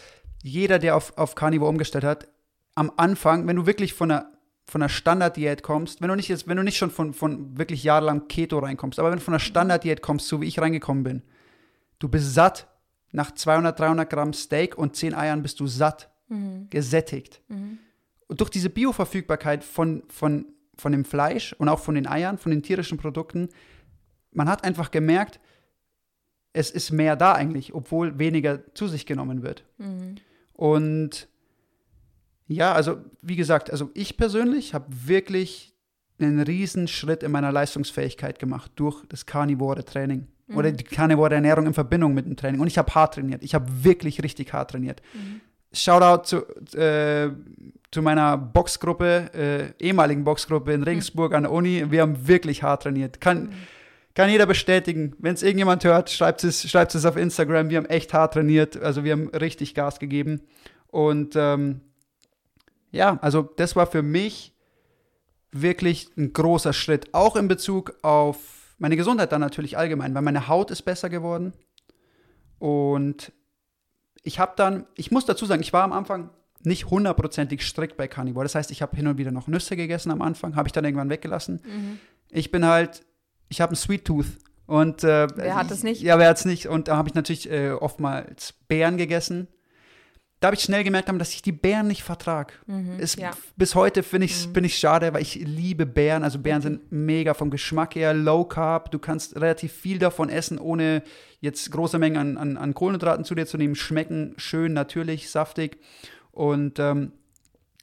jeder, 0.42 0.78
der 0.78 0.96
auf, 0.96 1.16
auf 1.16 1.34
Carnivore 1.34 1.70
umgestellt 1.70 2.04
hat, 2.04 2.28
am 2.74 2.92
Anfang, 2.96 3.46
wenn 3.46 3.56
du 3.56 3.66
wirklich 3.66 3.94
von 3.94 4.10
einer, 4.10 4.32
von 4.66 4.82
einer 4.82 4.88
Standarddiät 4.88 5.62
kommst, 5.62 6.00
wenn 6.00 6.08
du 6.08 6.14
nicht 6.16 6.28
jetzt, 6.28 6.48
wenn 6.48 6.56
du 6.56 6.62
nicht 6.62 6.76
schon 6.78 6.90
von, 6.90 7.12
von 7.14 7.56
wirklich 7.58 7.82
jahrelang 7.84 8.28
Keto 8.28 8.58
reinkommst, 8.58 8.98
aber 8.98 9.10
wenn 9.10 9.18
du 9.18 9.24
von 9.24 9.34
einer 9.34 9.40
Standarddiät 9.40 10.00
kommst, 10.02 10.28
so 10.28 10.40
wie 10.40 10.46
ich 10.46 10.58
reingekommen 10.58 11.02
bin, 11.04 11.22
du 11.98 12.08
bist 12.08 12.34
satt. 12.34 12.68
Nach 13.14 13.30
200, 13.30 13.78
300 13.78 14.08
Gramm 14.08 14.32
Steak 14.32 14.78
und 14.78 14.96
10 14.96 15.14
Eiern 15.14 15.42
bist 15.42 15.60
du 15.60 15.66
satt, 15.66 16.08
gesättigt. 16.70 17.42
Und 18.32 18.40
durch 18.40 18.48
diese 18.48 18.70
Bioverfügbarkeit 18.70 19.62
von, 19.62 20.04
von, 20.08 20.46
von 20.78 20.90
dem 20.90 21.04
Fleisch 21.04 21.52
und 21.58 21.68
auch 21.68 21.80
von 21.80 21.94
den 21.94 22.06
Eiern, 22.06 22.38
von 22.38 22.48
den 22.48 22.62
tierischen 22.62 22.96
Produkten, 22.96 23.50
man 24.30 24.48
hat 24.48 24.64
einfach 24.64 24.90
gemerkt, 24.90 25.38
es 26.54 26.70
ist 26.70 26.92
mehr 26.92 27.14
da 27.14 27.34
eigentlich, 27.34 27.74
obwohl 27.74 28.18
weniger 28.18 28.74
zu 28.74 28.88
sich 28.88 29.04
genommen 29.04 29.42
wird. 29.42 29.66
Und 30.54 31.28
ja, 32.46 32.72
also 32.72 33.04
wie 33.20 33.36
gesagt, 33.36 33.70
also 33.70 33.90
ich 33.92 34.16
persönlich 34.16 34.72
habe 34.72 34.86
wirklich 34.88 35.74
einen 36.18 36.40
riesen 36.40 36.88
Schritt 36.88 37.22
in 37.22 37.32
meiner 37.32 37.52
Leistungsfähigkeit 37.52 38.38
gemacht 38.38 38.72
durch 38.76 39.04
das 39.10 39.26
karnivore 39.26 39.84
Training 39.84 40.26
oder 40.56 40.72
die 40.72 40.84
karnivore 40.84 41.34
Ernährung 41.34 41.66
in 41.66 41.74
Verbindung 41.74 42.14
mit 42.14 42.24
dem 42.24 42.36
Training. 42.36 42.62
Und 42.62 42.66
ich 42.66 42.78
habe 42.78 42.94
hart 42.94 43.12
trainiert. 43.12 43.42
Ich 43.42 43.54
habe 43.54 43.66
wirklich 43.84 44.22
richtig 44.22 44.54
hart 44.54 44.70
trainiert. 44.70 45.02
Shoutout 45.72 46.24
zu, 46.24 46.76
äh, 46.76 47.30
zu 47.90 48.02
meiner 48.02 48.36
Boxgruppe, 48.38 49.74
äh, 49.78 49.84
ehemaligen 49.84 50.24
Boxgruppe 50.24 50.72
in 50.72 50.82
Regensburg 50.82 51.34
an 51.34 51.44
der 51.44 51.52
Uni. 51.52 51.90
Wir 51.90 52.02
haben 52.02 52.26
wirklich 52.26 52.62
hart 52.62 52.84
trainiert. 52.84 53.20
Kann, 53.20 53.52
kann 54.14 54.30
jeder 54.30 54.46
bestätigen. 54.46 55.14
Wenn 55.18 55.34
es 55.34 55.42
irgendjemand 55.42 55.84
hört, 55.84 56.10
schreibt 56.10 56.42
es, 56.44 56.68
schreibt 56.68 56.94
es 56.94 57.04
auf 57.04 57.16
Instagram. 57.16 57.70
Wir 57.70 57.78
haben 57.78 57.86
echt 57.86 58.14
hart 58.14 58.34
trainiert. 58.34 58.80
Also 58.80 59.04
wir 59.04 59.12
haben 59.12 59.28
richtig 59.28 59.74
Gas 59.74 59.98
gegeben. 59.98 60.42
Und 60.88 61.34
ähm, 61.36 61.80
ja, 62.90 63.18
also 63.22 63.42
das 63.42 63.76
war 63.76 63.86
für 63.86 64.02
mich 64.02 64.54
wirklich 65.52 66.10
ein 66.16 66.32
großer 66.32 66.72
Schritt. 66.72 67.12
Auch 67.12 67.36
in 67.36 67.48
Bezug 67.48 67.94
auf 68.02 68.38
meine 68.78 68.96
Gesundheit 68.96 69.32
dann 69.32 69.40
natürlich 69.40 69.78
allgemein, 69.78 70.14
weil 70.14 70.22
meine 70.22 70.48
Haut 70.48 70.70
ist 70.70 70.82
besser 70.82 71.08
geworden. 71.08 71.52
Und 72.58 73.32
ich 74.22 74.38
habe 74.38 74.52
dann, 74.56 74.86
ich 74.96 75.10
muss 75.10 75.24
dazu 75.26 75.46
sagen, 75.46 75.62
ich 75.62 75.72
war 75.72 75.82
am 75.84 75.92
Anfang 75.92 76.30
nicht 76.64 76.90
hundertprozentig 76.90 77.62
strikt 77.66 77.96
bei 77.96 78.06
Carnivore. 78.06 78.44
Das 78.44 78.54
heißt, 78.54 78.70
ich 78.70 78.82
habe 78.82 78.94
hin 78.96 79.06
und 79.08 79.18
wieder 79.18 79.32
noch 79.32 79.48
Nüsse 79.48 79.76
gegessen 79.76 80.10
am 80.12 80.22
Anfang, 80.22 80.54
habe 80.54 80.68
ich 80.68 80.72
dann 80.72 80.84
irgendwann 80.84 81.10
weggelassen. 81.10 81.60
Ich 82.30 82.50
bin 82.52 82.64
halt, 82.64 83.04
ich 83.48 83.60
habe 83.60 83.70
einen 83.70 83.76
Sweet 83.76 84.04
Tooth. 84.04 84.26
Und, 84.66 85.02
äh, 85.02 85.26
Wer 85.34 85.56
hat 85.56 85.70
das 85.70 85.78
ich- 85.78 85.84
nicht? 85.84 86.02
Ja, 86.02 86.18
wer 86.20 86.28
hat 86.28 86.38
es 86.38 86.44
nicht? 86.44 86.68
Und 86.68 86.86
da 86.88 86.96
habe 86.96 87.08
ich 87.08 87.14
natürlich 87.14 87.50
äh, 87.50 87.72
oftmals 87.72 88.54
Beeren 88.68 88.96
gegessen. 88.96 89.48
Da 90.42 90.48
habe 90.48 90.56
ich 90.56 90.62
schnell 90.64 90.82
gemerkt, 90.82 91.08
dass 91.08 91.32
ich 91.34 91.40
die 91.40 91.52
Beeren 91.52 91.86
nicht 91.86 92.02
vertrage. 92.02 92.52
Ist- 92.98 93.16
ja. 93.16 93.30
Bis 93.56 93.76
heute 93.76 94.02
finde 94.02 94.24
ich 94.24 94.52
bin 94.52 94.64
ich 94.64 94.76
schade, 94.76 95.14
weil 95.14 95.22
ich 95.22 95.36
liebe 95.36 95.86
Beeren. 95.86 96.24
Also 96.24 96.40
Beeren 96.40 96.60
sind 96.60 96.90
mega 96.90 97.32
vom 97.32 97.48
Geschmack 97.48 97.94
her, 97.94 98.12
low 98.12 98.42
carb. 98.44 98.90
Du 98.90 98.98
kannst 98.98 99.36
relativ 99.36 99.72
viel 99.72 100.00
davon 100.00 100.28
essen, 100.28 100.58
ohne 100.58 101.04
jetzt 101.40 101.70
große 101.70 101.96
Mengen 102.00 102.16
an, 102.16 102.36
an, 102.38 102.56
an 102.56 102.74
Kohlenhydraten 102.74 103.24
zu 103.24 103.36
dir 103.36 103.46
zu 103.46 103.56
nehmen. 103.56 103.76
Schmecken 103.76 104.34
schön, 104.36 104.72
natürlich, 104.72 105.30
saftig. 105.30 105.78
Und 106.32 106.80
ähm, 106.80 107.12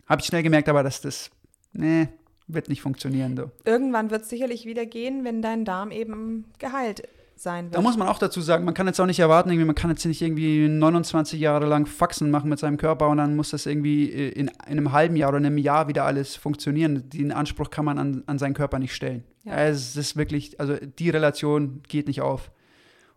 habe 0.07 0.19
ich 0.19 0.27
schnell 0.27 0.43
gemerkt, 0.43 0.67
aber 0.67 0.83
dass 0.83 0.99
das, 0.99 1.31
nee, 1.71 2.09
wird 2.47 2.67
nicht 2.67 2.81
funktionieren. 2.81 3.37
Du. 3.37 3.51
Irgendwann 3.63 4.09
wird 4.11 4.23
es 4.23 4.29
sicherlich 4.29 4.65
wieder 4.65 4.85
gehen, 4.85 5.23
wenn 5.23 5.41
dein 5.41 5.63
Darm 5.63 5.91
eben 5.91 6.43
geheilt 6.59 7.03
sein 7.39 7.65
wird. 7.65 7.75
Da 7.75 7.81
muss 7.81 7.97
man 7.97 8.07
auch 8.07 8.17
dazu 8.19 8.41
sagen, 8.41 8.65
man 8.65 8.73
kann 8.73 8.87
jetzt 8.87 8.99
auch 8.99 9.05
nicht 9.05 9.19
erwarten, 9.19 9.49
irgendwie, 9.49 9.65
man 9.65 9.75
kann 9.75 9.89
jetzt 9.89 10.05
nicht 10.05 10.21
irgendwie 10.21 10.67
29 10.67 11.39
Jahre 11.39 11.65
lang 11.65 11.85
Faxen 11.85 12.31
machen 12.31 12.49
mit 12.49 12.59
seinem 12.59 12.77
Körper 12.77 13.07
und 13.09 13.17
dann 13.17 13.35
muss 13.35 13.49
das 13.51 13.65
irgendwie 13.65 14.11
äh, 14.11 14.29
in, 14.29 14.47
in 14.47 14.53
einem 14.65 14.91
halben 14.91 15.15
Jahr 15.15 15.29
oder 15.29 15.37
einem 15.37 15.57
Jahr 15.57 15.87
wieder 15.87 16.05
alles 16.05 16.35
funktionieren. 16.35 17.09
Den 17.09 17.31
Anspruch 17.31 17.69
kann 17.69 17.85
man 17.85 17.97
an, 17.97 18.23
an 18.27 18.39
seinen 18.39 18.53
Körper 18.53 18.79
nicht 18.79 18.93
stellen. 18.93 19.23
Ja. 19.43 19.55
Es 19.55 19.95
ist 19.95 20.15
wirklich, 20.15 20.59
also 20.59 20.75
die 20.75 21.09
Relation 21.09 21.81
geht 21.87 22.07
nicht 22.07 22.21
auf. 22.21 22.51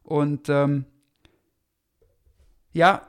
Und 0.02 0.48
ähm, 0.48 0.84
ja, 2.72 3.02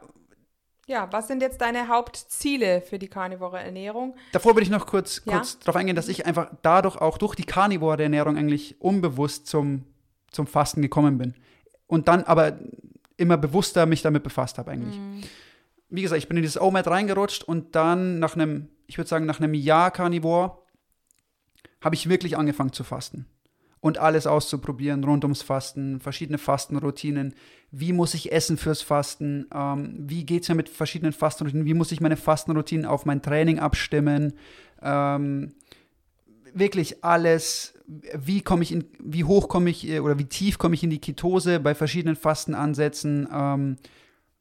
ja, 0.85 1.07
was 1.11 1.27
sind 1.29 1.41
jetzt 1.41 1.61
deine 1.61 1.87
Hauptziele 1.87 2.81
für 2.81 2.99
die 2.99 3.07
karnivore 3.07 3.57
Ernährung? 3.59 4.15
Davor 4.33 4.55
will 4.55 4.63
ich 4.63 4.69
noch 4.69 4.85
kurz, 4.85 5.21
Ja. 5.25 5.37
kurz 5.37 5.57
darauf 5.59 5.77
eingehen, 5.77 5.95
dass 5.95 6.09
ich 6.09 6.25
einfach 6.25 6.51
dadurch 6.61 6.97
auch 6.97 7.17
durch 7.17 7.35
die 7.35 7.45
karnivore 7.45 8.03
Ernährung 8.03 8.35
eigentlich 8.37 8.81
unbewusst 8.81 9.47
zum, 9.47 9.85
zum 10.33 10.47
Fasten 10.47 10.81
gekommen 10.81 11.17
bin. 11.17 11.33
Und 11.87 12.07
dann 12.07 12.23
aber 12.23 12.59
immer 13.17 13.37
bewusster 13.37 13.85
mich 13.85 14.01
damit 14.01 14.23
befasst 14.23 14.57
habe 14.57 14.71
eigentlich. 14.71 14.99
Wie 15.89 16.01
gesagt, 16.01 16.17
ich 16.17 16.27
bin 16.27 16.37
in 16.37 16.43
dieses 16.43 16.59
OMAD 16.59 16.87
reingerutscht 16.87 17.43
und 17.43 17.75
dann 17.75 18.19
nach 18.19 18.35
einem, 18.35 18.69
ich 18.87 18.97
würde 18.97 19.07
sagen, 19.07 19.25
nach 19.25 19.39
einem 19.39 19.53
Jahr 19.53 19.91
Carnivore 19.91 20.57
habe 21.81 21.95
ich 21.95 22.09
wirklich 22.09 22.37
angefangen 22.37 22.73
zu 22.73 22.83
fasten. 22.83 23.27
Und 23.79 23.97
alles 23.97 24.27
auszuprobieren 24.27 25.03
rund 25.03 25.25
ums 25.25 25.41
Fasten, 25.41 25.99
verschiedene 25.99 26.37
Fastenroutinen. 26.37 27.33
Wie 27.69 27.91
muss 27.91 28.13
ich 28.13 28.31
essen 28.31 28.57
fürs 28.57 28.81
Fasten? 28.81 29.45
Ähm, 29.53 29.95
wie 29.99 30.25
geht 30.25 30.43
es 30.43 30.49
mir 30.49 30.55
mit 30.55 30.69
verschiedenen 30.69 31.11
Fastenroutinen? 31.11 31.65
Wie 31.65 31.73
muss 31.73 31.91
ich 31.91 31.99
meine 31.99 32.15
Fastenroutinen 32.15 32.85
auf 32.85 33.05
mein 33.05 33.21
Training 33.21 33.59
abstimmen? 33.59 34.33
Ähm, 34.81 35.53
wirklich 36.53 37.03
alles. 37.03 37.73
Wie 37.85 38.41
komme 38.41 38.63
ich 38.63 38.71
in, 38.71 38.85
wie 38.99 39.23
hoch 39.23 39.49
komme 39.49 39.69
ich 39.69 39.87
äh, 39.87 39.99
oder 39.99 40.17
wie 40.17 40.25
tief 40.25 40.57
komme 40.57 40.75
ich 40.75 40.83
in 40.83 40.89
die 40.89 40.99
Ketose 40.99 41.59
bei 41.59 41.75
verschiedenen 41.75 42.15
Fastenansätzen? 42.15 43.27
Ähm, 43.31 43.77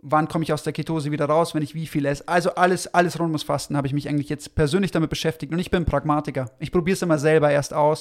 wann 0.03 0.29
komme 0.29 0.45
ich 0.45 0.53
aus 0.53 0.65
der 0.65 0.73
Ketose 0.73 1.11
wieder 1.11 1.27
raus, 1.27 1.55
wenn 1.55 1.63
ich 1.63 1.75
wie 1.75 1.87
viel 1.87 2.05
esse? 2.07 2.27
Also 2.29 2.55
alles, 2.55 2.93
alles 2.93 3.19
rund 3.19 3.29
ums 3.29 3.45
Fasten 3.45 3.77
habe 3.77 3.87
ich 3.87 3.93
mich 3.93 4.09
eigentlich 4.09 4.29
jetzt 4.29 4.55
persönlich 4.55 4.91
damit 4.91 5.11
beschäftigt 5.11 5.53
und 5.53 5.59
ich 5.59 5.71
bin 5.71 5.85
Pragmatiker. 5.85 6.51
Ich 6.59 6.73
probiere 6.73 6.95
es 6.95 7.03
immer 7.03 7.19
selber 7.19 7.51
erst 7.51 7.73
aus 7.73 8.01